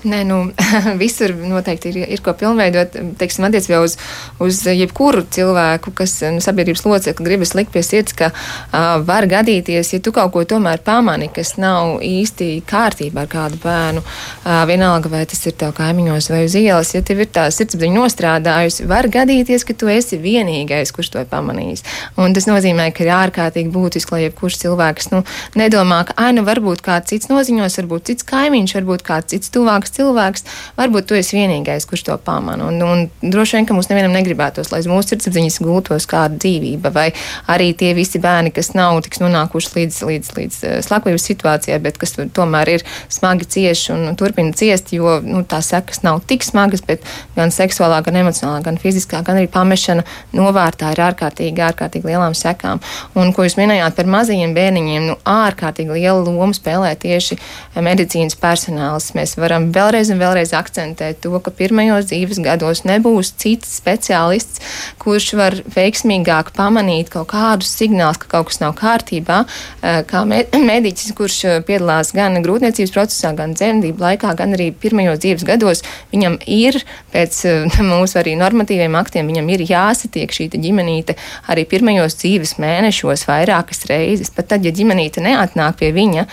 [0.00, 0.36] Nē, nu,
[1.02, 2.94] visur noteikti ir, ir ko pilnveidot.
[3.20, 3.98] Teiksim, attiecībā uz,
[4.40, 9.92] uz jebkuru cilvēku, kas nu, sabiedrības locekli gribas likt pie sirds, ka uh, var gadīties,
[9.92, 15.12] ja tu kaut ko tomēr pamani, kas nav īsti kārtībā ar kādu bērnu, uh, vienalga
[15.12, 19.10] vai tas ir tev kaimiņos vai uz ielas, ja tev ir tā sirdsapziņa nostrādājusi, var
[19.12, 21.84] gadīties, ka tu esi vienīgais, kurš to ir pamanījis.
[22.16, 25.22] Un tas nozīmē, ka ir ārkārtīgi būtiski, lai jebkurš cilvēks nu,
[25.60, 29.89] nedomā, ka, ai, nu, varbūt kāds cits noziņos, varbūt cits kaimiņš, varbūt kāds cits tuvāks
[29.90, 30.44] labāks cilvēks,
[30.78, 32.68] varbūt tu esi vienīgais, kurš to pamana.
[32.68, 37.12] Un, un droši vien, ka mums nevienam negribētos, lai mūsu sirdsapziņas gultos kāda dzīvība, vai
[37.48, 41.98] arī tie visi bērni, kas nav tiks nonākuši līdz, līdz, līdz eh, slepkavības situācijai, bet
[41.98, 46.82] kas tomēr ir smagi cieši un turpina ciest, jo nu, tās sekas nav tik smagas,
[46.86, 47.04] bet
[47.36, 50.04] gan seksuālā, gan emocionālā, gan fiziskā, gan arī pamešana
[50.36, 52.80] novārtā ir ārkārtīgi, ārkārtīgi lielām sekām.
[53.18, 57.38] Un, ko jūs minējāt par mazajiem bērniņiem, nu, ārkārtīgi lielu lomu spēlē tieši
[57.80, 59.10] medicīnas personāls.
[59.16, 64.60] Mēs varam vēlreiz un vēlreiz akcentēt to, ka pirmajos dzīves gados nebūs cits speciālists,
[65.00, 69.42] kurš var veiksmīgāk pamanīt kaut kādus signālus, ka kaut kas nav kārtībā,
[69.82, 70.24] eh, kā
[70.70, 75.84] mediķis, kurš eh, piedalās gan grūtniecības procesā, gan dzemdību laikā, gan arī pirmajos dzīves gados,
[76.12, 76.80] viņam ir
[77.14, 81.16] pēc eh, mūsu arī normatīviem aktiem, viņam ir jāsatiek šī ģimenīte
[81.52, 84.32] arī pirmajos dzīves mēnešos vairākas reizes.
[84.34, 86.26] Pat tad, ja ģimenīte neatnāk pie viņa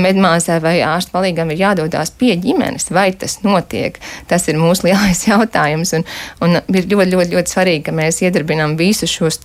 [0.00, 2.87] medmāsai vai ārsta palīgam, ir jādodas pie ģimenes.
[2.94, 3.98] Vai tas notiek?
[4.30, 5.94] Tas ir mūsu lielais jautājums.
[5.98, 6.06] Un,
[6.44, 9.40] un ir ļoti, ļoti, ļoti svarīgi, ka mēs iedarbinām visus šos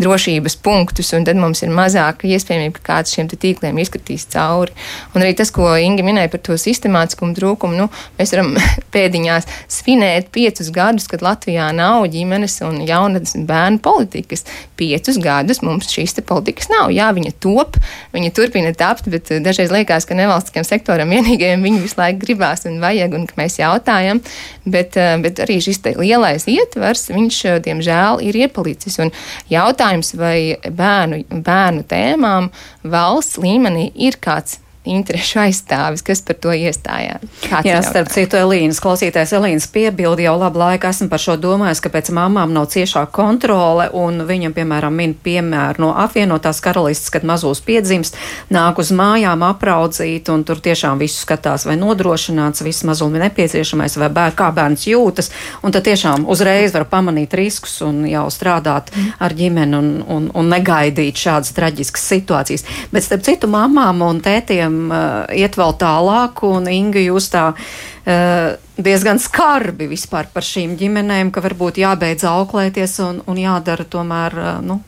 [0.00, 4.74] drošības punktus, un tad mums ir mazāka iespējamība, ka kāds šiem tīkliem izkritīs cauri.
[5.16, 7.88] Un arī tas, ko Inga minēja par to sistemātiskumu trūkumu, nu,
[8.18, 8.54] mēs varam
[8.94, 14.46] pēdiņās svinēt piecus gadus, kad Latvijā nav ģimenes un jaunas bērnu politikas.
[14.78, 16.90] Piecus gadus mums šīs politikas nav.
[16.94, 17.78] Jā, viņa top,
[18.14, 22.80] viņa turpina tapt, bet dažreiz liekas, ka nevalstiskajam sektoram vienīgajiem viņi visu laiku gribās un
[22.82, 24.20] vajag, un ka mēs jautājam,
[24.64, 28.98] bet, eh, bet arī šis lielais ietvers, viņš, eh, diemžēl, ir iepalicis.
[28.98, 29.12] Un
[29.50, 32.50] jautājums, vai bērnu, bērnu tēmām
[32.84, 34.58] valsts līmenī ir kāds
[34.88, 37.22] interešu aizstāvis, kas par to iestājās.
[37.44, 41.82] Kāds Jā, starp citu, Elīnas klausītājs Elīnas piebildi jau labu laiku esmu par šo domājis,
[41.84, 47.26] ka pēc mamām nav ciešā kontrole, un viņam, piemēram, min piemēru no apvienotās karalistas, kad
[47.28, 48.18] mazūs piedzimst,
[48.50, 54.10] nāk uz mājām apraudzīt, un tur tiešām visu skatās, vai nodrošināts, viss mazuli nepieciešamais, vai
[54.10, 55.30] bēr, kā bērns jūtas,
[55.62, 58.90] un tad tiešām uzreiz var pamanīt riskus un jau strādāt
[59.22, 62.66] ar ģimeni un, un, un negaidīt šādas traģiskas situācijas.
[62.90, 67.52] Bet starp citu, mamām un tētiem varam uh, iet vēl tālāk, un Inga jūs tā
[67.52, 74.32] uh, diezgan skarbi vispār par šīm ģimenēm, ka varbūt jābeidz auklēties un, un jādara tomēr,
[74.38, 74.80] uh, nu,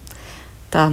[0.70, 0.92] tā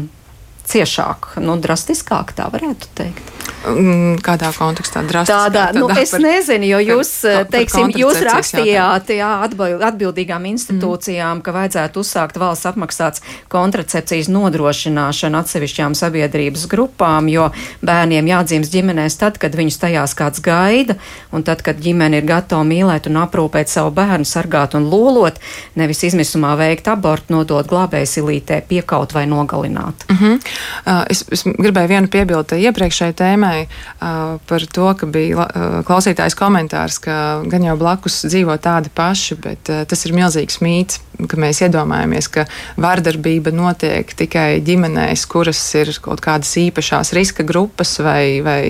[0.68, 3.32] ciešāk, nu, drastiskāk, tā varētu teikt.
[3.62, 5.52] Mm, kādā kontekstā drastiskāk?
[5.54, 9.30] Tādā, nu, es par, nezinu, jo jūs, par, teiksim, par jūs rakstījāt jā,
[9.86, 11.44] atbildīgām institūcijām, mm.
[11.46, 13.22] ka vajadzētu uzsākt valsts apmaksāts
[13.54, 17.52] kontracepcijas nodrošināšanu atsevišķām sabiedrības grupām, jo
[17.86, 20.98] bērniem jādzimst ģimenēs tad, kad viņus tajās kāds gaida,
[21.30, 25.38] un tad, kad ģimene ir gatava mīlēt un aprūpēt savu bērnu, sargāt un lolot,
[25.78, 30.10] nevis izmisumā veikt abortu, nodot glābēsilītē, piekaut vai nogalināt.
[30.10, 30.51] Mm -hmm.
[30.86, 36.38] Uh, es, es gribēju vienu piebildu iepriekšējai tēmai uh, par to, ka bija uh, klausītājs
[36.40, 37.16] komentārs, ka
[37.52, 42.46] gan jau blakus dzīvo tādi paši, bet tas ir milzīgs mīts, ka mēs iedomājamies, ka
[42.82, 48.62] vardarbība notiek tikai ģimenēs, kuras ir kaut kādas īpašās riska grupas vai, vai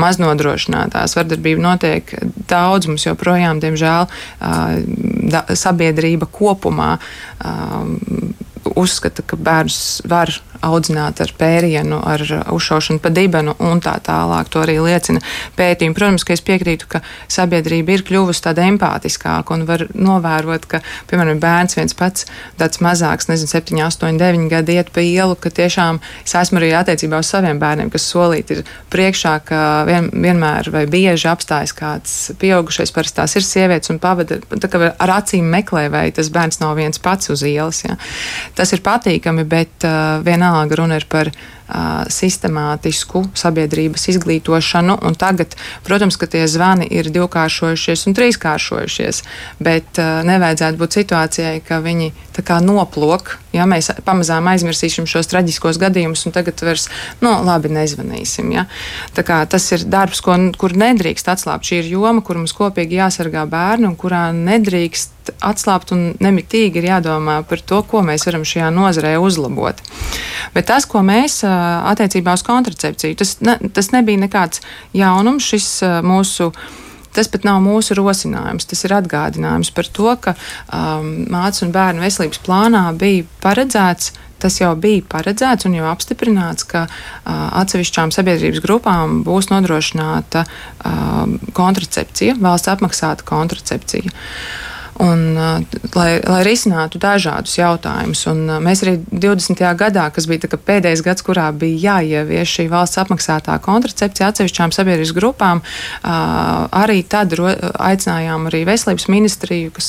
[0.00, 1.16] maznodrošinātās.
[1.18, 2.14] Vardarbība notiek
[2.50, 8.40] daudz, mums joprojām, diemžēl, uh, sabiedrība kopumā uh,
[8.76, 10.32] uzskata, ka bērns var
[10.64, 14.50] audzināt ar pērienu, ar uzšaušanu pa dibenu un tā tālāk.
[14.52, 15.22] To arī liecina
[15.56, 15.96] pētījumi.
[15.96, 17.00] Protams, ka es piekrītu, ka
[17.32, 22.26] sabiedrība ir kļuvusi tāda empātiskāka un var novērot, ka, piemēram, bērns viens pats,
[22.60, 26.72] tāds mazāks, nezinu, 7, 8, 9 gadi iet pa ielu, ka tiešām es esmu arī
[26.76, 32.18] attiecībā uz saviem bērniem, kas solīti ir priekšā, ka vien, vienmēr vai bieži apstājas kāds
[32.40, 36.60] pieaugušais, parasti tās ir sievietes un pavada, tā kā ar acīm meklē, vai tas bērns
[36.60, 37.84] nav viens pats uz ielas.
[37.86, 37.96] Ja.
[38.58, 44.98] Tas ir patīkami, bet uh, vienalga runa ir par uh, sistemātisku sabiedrības izglītošanu.
[45.20, 49.22] Tagad, protams, ka tie zvani ir divkāršojušies un trīskāršojušies,
[49.62, 52.12] bet uh, nevajadzētu būt situācijai, ka viņi
[52.64, 53.38] noplok.
[53.54, 56.86] Ja mēs pamazām aizmirsīsim šos traģiskos gadījumus, un tagad vairs,
[57.22, 58.52] nu, labi, nezvanīsim.
[58.54, 58.66] Ja?
[59.16, 61.66] Tas ir darbs, ko, kur nedrīkst atslābt.
[61.66, 66.88] Šī ir joma, kur mums kopīgi jāsargā bērni un kurā nedrīkst atslābt un nemitīgi ir
[66.90, 69.82] jādomā par to, ko mēs varam šajā nozarē uzlabot.
[70.54, 73.18] Bet tas, ko mēs attiecībā uz kontracepciju.
[73.18, 74.62] Tas, ne, tas nebija nekāds
[74.96, 75.72] jaunums, šis
[76.06, 76.52] mūsu.
[77.16, 82.04] Tas pat nav mūsu rosinājums, tas ir atgādinājums par to, ka um, mācību un bērnu
[82.06, 88.62] veselības plānā bija paredzēts tas jau bija paredzēts un jau apstiprināts, ka uh, atsevišķām sabiedrības
[88.64, 94.08] grupām būs nodrošināta uh, kontracepcija, valsts apmaksāta kontracepcija.
[94.08, 94.69] Uh,
[95.00, 98.22] un, uh, lai, lai risinātu dažādus jautājumus.
[98.30, 99.62] Un, uh, mēs arī 20.
[99.80, 105.62] gadā, kas bija pēdējais gads, kurā bija jāievieš šī valsts apmaksātā kontracepcija atsevišķām sabiedrības grupām,
[105.62, 109.88] uh, arī tad aicinājām arī veselības ministriju, kas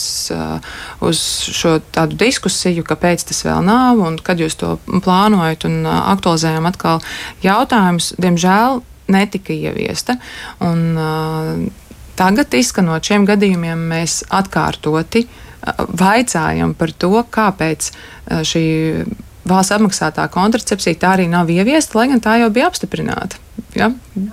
[1.04, 1.20] uz
[1.52, 7.02] šo tādu diskusiju, kāpēc tas vēl nav un kad jūs to plānojat un aktualizējām atkal
[7.44, 8.14] jautājumus.
[8.22, 8.82] Diemžēl
[9.12, 10.18] netika ieviesta.
[10.64, 11.72] Un,
[12.22, 15.24] Tagad, izskanot šiem gadījumiem, mēs atkārtoti
[15.98, 17.88] vaicājam par to, kāpēc
[18.46, 18.66] šī
[19.50, 23.42] valsts apmaksātā kontracepcija tā arī nav ieviesta, lai gan tā jau bija apstiprināta.
[23.78, 23.92] Ja?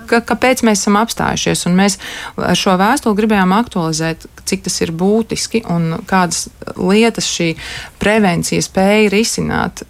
[0.09, 1.65] Ka, kāpēc mēs esam apstājušies?
[1.69, 1.97] Un mēs
[2.35, 7.53] ar šo vēstuli gribējām aktualizēt, cik tas ir būtiski un kādas lietas šī
[8.01, 9.83] prevencija spēja risināt.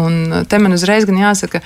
[0.00, 1.62] Un te man uzreiz gan jāsaka,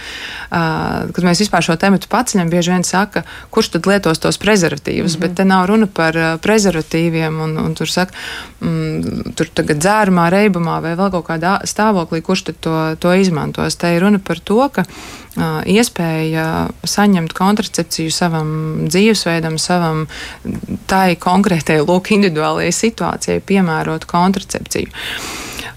[0.51, 5.17] kad mēs vispār šo tematu paceļam, bieži vien saka, kurš tad lietos tos prezervatīvus, mm
[5.17, 5.21] -hmm.
[5.27, 8.13] bet te nav runa par prezervatīviem un, un tur saka,
[8.61, 13.77] mm, tur tagad dzērumā, reibumā vai vēl kaut kādā stāvoklī, kurš tad to, to izmantos.
[13.77, 14.85] Te ir runa par to, ka
[15.67, 18.51] iespēja saņemt paņemt kontracepciju savam
[18.89, 20.07] dzīvesveidam, savam
[20.91, 24.93] tai konkrētajai, lūk, individuālajai situācijai piemērot kontracepciju.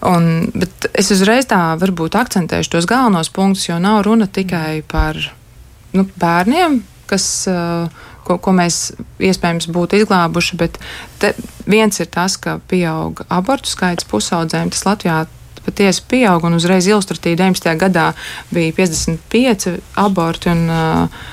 [0.08, 5.18] Un, bet es uzreiz tā varbūt akcentēšu tos galvenos punktus, jo nav runa tikai par
[5.98, 7.26] nu, bērniem, kas,
[8.28, 8.92] ko, ko mēs
[9.24, 10.78] iespējams būtu izglābuši, bet
[11.66, 14.70] viens ir tas, ka pieaug abortu skaits pusaudzēm.
[14.76, 15.24] Tas Latvijā
[15.68, 17.76] patiesi pieaug, un uzreiz ilustratīvi 19.
[17.84, 18.10] gadā
[18.54, 21.26] bija 55 aborti, un uh,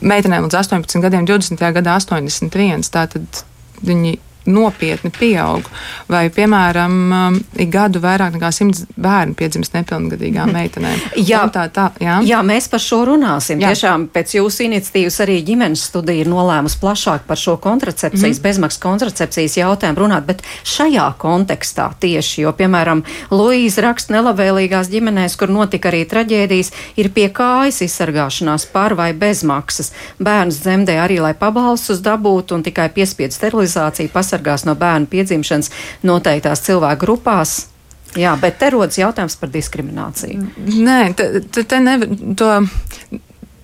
[0.00, 1.60] meitenēm līdz 18 gadiem 20.
[1.78, 2.88] gadā 81.
[2.94, 3.44] Tātad
[3.84, 4.16] viņi
[4.46, 5.66] nopietni pieaug.
[6.10, 10.58] Vai, piemēram, um, ik gadu vairāk nekā simts bērnu piedzimst nepilngadīgām mhm.
[10.58, 11.04] meitenēm.
[11.24, 12.18] Jā, tā, tā, jā?
[12.26, 13.62] jā, mēs par šo runāsim.
[13.62, 13.72] Jā.
[13.72, 18.44] Tiešām pēc jūsu iniciatīvas arī ģimenes studija ir nolēmusi plašāk par šo kontracepcijas, mm.
[18.44, 25.52] bezmaksas kontracepcijas jautājumu runāt, bet šajā kontekstā tieši, jo, piemēram, Luīza raksta nelabvēlīgās ģimenēs, kur
[25.52, 29.92] notika arī traģēdijas, ir pie kājas izsargāšanās par vai bezmaksas.
[30.22, 35.70] Bērns dzemdē arī, lai pabalstus dabūtu un tikai piespiedu sterilizāciju pasargātu pasargās no bērnu piedzimšanas
[36.02, 37.68] noteiktās cilvēku grupās.
[38.14, 40.44] Jā, bet te rodas jautājums par diskrimināciju.
[40.86, 42.08] Nē, te, te, te nevar
[42.38, 42.50] to.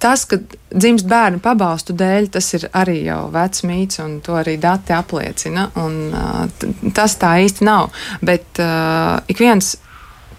[0.00, 0.38] Tas, ka
[0.72, 5.66] dzimst bērnu pabalstu dēļ, tas ir arī jau vecs mīts, un to arī dati apliecina.
[5.76, 7.92] Un, uh, tas tā īsti nav.
[8.24, 9.74] Bet uh, ik viens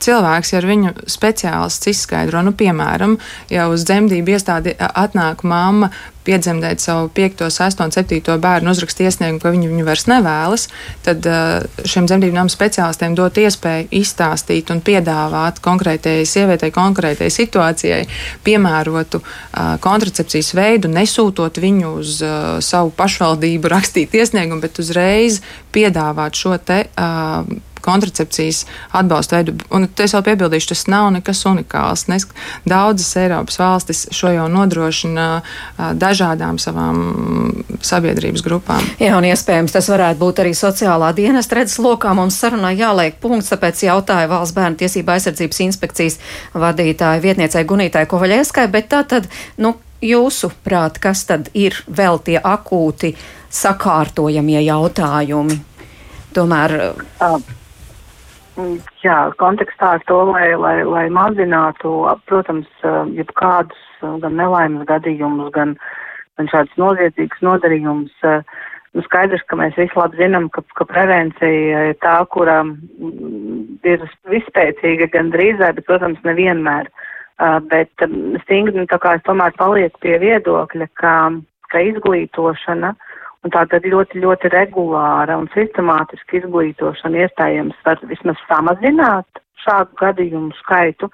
[0.05, 3.17] cilvēks, ja ar viņu speciālists izskaidro, nu, piemēram,
[3.51, 5.91] ja uz dzemdību iestādi atnāk mamma
[6.25, 10.67] piedzemdēt savu 5, 6, 7 bērnu, uzrakst iesniegumu, ka viņi viņu vairs nevēlas,
[11.05, 11.25] tad
[11.81, 18.03] šiem dzemdību namu speciālistiem dot iespēju izstāstīt un piedāvāt konkrētajai sievietei, konkrētajai situācijai
[18.45, 19.23] piemērotu
[19.81, 22.21] kontracepcijas veidu, nesūtot viņu uz
[22.65, 25.41] savu pašvaldību rakstīt iesniegumu, bet uzreiz
[25.73, 26.83] piedāvāt šo te
[27.83, 28.63] kontracepcijas
[28.97, 29.57] atbalsta veidu.
[29.73, 32.07] Un es vēl piebildīšu, tas nav nekas unikāls.
[32.11, 32.27] Nes,
[32.69, 35.27] daudzas Eiropas valstis šo jau nodrošina
[35.99, 37.01] dažādām savām
[37.85, 38.85] sabiedrības grupām.
[39.01, 42.13] Jā, un iespējams tas varētu būt arī sociālā dienesta redzes lokā.
[42.17, 46.19] Mums sarunā jāliek punkts, tāpēc jautāju valsts bērnu tiesība aizsardzības inspekcijas
[46.53, 49.29] vadītāja vietniecei Gunītai Kovaļieskai, bet tā tad,
[49.61, 53.13] nu, jūsu prāt, kas tad ir vēl tie akūti
[53.51, 55.59] sakārtojamie jautājumi?
[56.35, 56.77] Tomēr.
[57.21, 57.41] Uh,
[59.01, 61.93] Jā, kontekstā ar to, lai, lai, lai mazinātu,
[62.27, 62.67] protams,
[63.15, 65.77] jebkādus gan nelaimes gadījumus, gan,
[66.35, 68.11] gan šādus noziedzīgus nodarījumus,
[68.91, 72.59] nu skaidrs, ka mēs visi labi zinām, ka, ka prevencija ir tā, kura
[73.87, 76.91] ir vispēcīga gan drīzāk, bet, protams, nevienmēr.
[77.71, 78.03] Bet
[78.43, 81.15] stingri, nu, tā kā es tomēr palieku pie viedokļa, ka,
[81.71, 83.10] ka izglītošana uh,
[83.41, 90.53] Un tā tad ļoti, ļoti regulāra un sistemātiska izglītošana iespējams var vismaz samazināt šādu gadījumu
[90.59, 91.09] skaitu,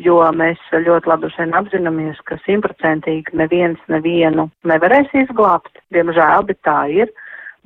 [0.00, 6.80] jo mēs ļoti labi šeit apzināmies, ka simtprocentīgi neviens nevienu nevarēs izglābt, diemžēl, bet tā
[7.02, 7.12] ir.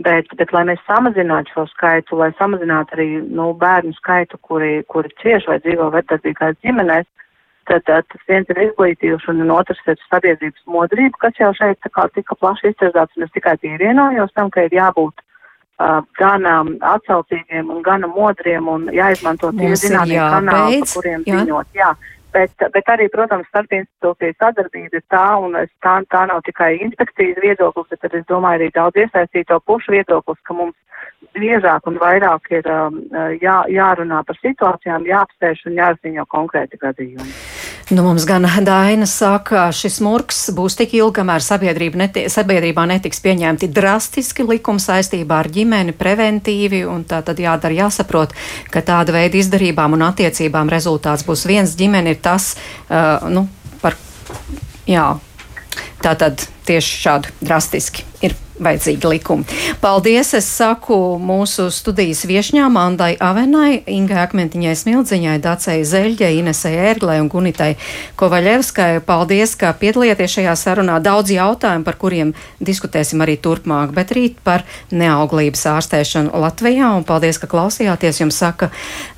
[0.01, 5.11] Bet, bet lai mēs samazinātu šo skaitu, lai samazinātu arī nu, bērnu skaitu, kuri, kuri
[5.21, 7.05] cieši vai dzīvo vecākās ģimenēs,
[7.71, 11.91] Tad, tad tas viens ir izglītīšana, un otrs ir sabiedrības modrība, kas jau šeit tā
[11.95, 16.73] kā tika plaši izstrādāts, un es tikai pievienojos tam, ka ir jābūt uh, gan um,
[16.83, 21.45] atsaucīgiem un gan modriem un jāizmanto tie zināmie kanāli, pa kuriem jā.
[21.45, 21.71] ziņot.
[21.79, 21.93] Jā.
[22.35, 27.39] Bet, bet arī, protams, starp institūciju sadarbība ir tā, un tā, tā nav tikai inspekcijas
[27.43, 30.77] viedoklis, bet arī, es domāju, arī daudz iesaistīto pušu viedoklis, ka mums
[31.35, 33.01] biežāk un vairāk ir um,
[33.43, 37.60] jā, jārunā par situācijām, jāapsēž un jāziņo konkrēti gadījumi.
[37.91, 41.43] Nu, mums gan Daina saka, šis murgs būs tik ilgi, kamēr
[41.99, 48.37] neti, sabiedrībā netiks pieņemti drastiski likumi saistībā ar ģimeni, preventīvi, un tā tad jādara jāsaprot,
[48.71, 51.75] ka tāda veida izdarībām un attiecībām rezultāts būs viens.
[51.75, 52.53] Ģimene ir tas,
[52.87, 53.49] uh, nu,
[53.83, 53.99] par,
[54.87, 55.09] jā,
[55.99, 59.59] tā tad tieši šādu drastiski ir vajadzīgi likumi.
[59.81, 60.33] Paldies!
[60.39, 67.31] Es saku mūsu studijas viešņām Andai Avenai, Ingai Akmentiņai Smildziņai, Dacei Zeļģei, Inesai Ērglai un
[67.33, 67.73] Gunitai
[68.21, 69.03] Kovaļevskai.
[69.07, 71.01] Paldies, ka piedalījāties šajā sarunā.
[71.05, 76.93] Daudz jautājumu, par kuriem diskutēsim arī turpmāk, bet rīt par neauglības ārstēšanu Latvijā.
[76.99, 78.23] Un paldies, ka klausījāties.
[78.25, 78.71] Jums saka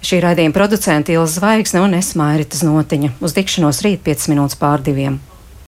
[0.04, 3.16] šī raidījuma producenta Ilza Zvaigzne un es Mairita Znotiņa.
[3.24, 5.20] Uz tikšanos rīt 5 minūtes pār diviem.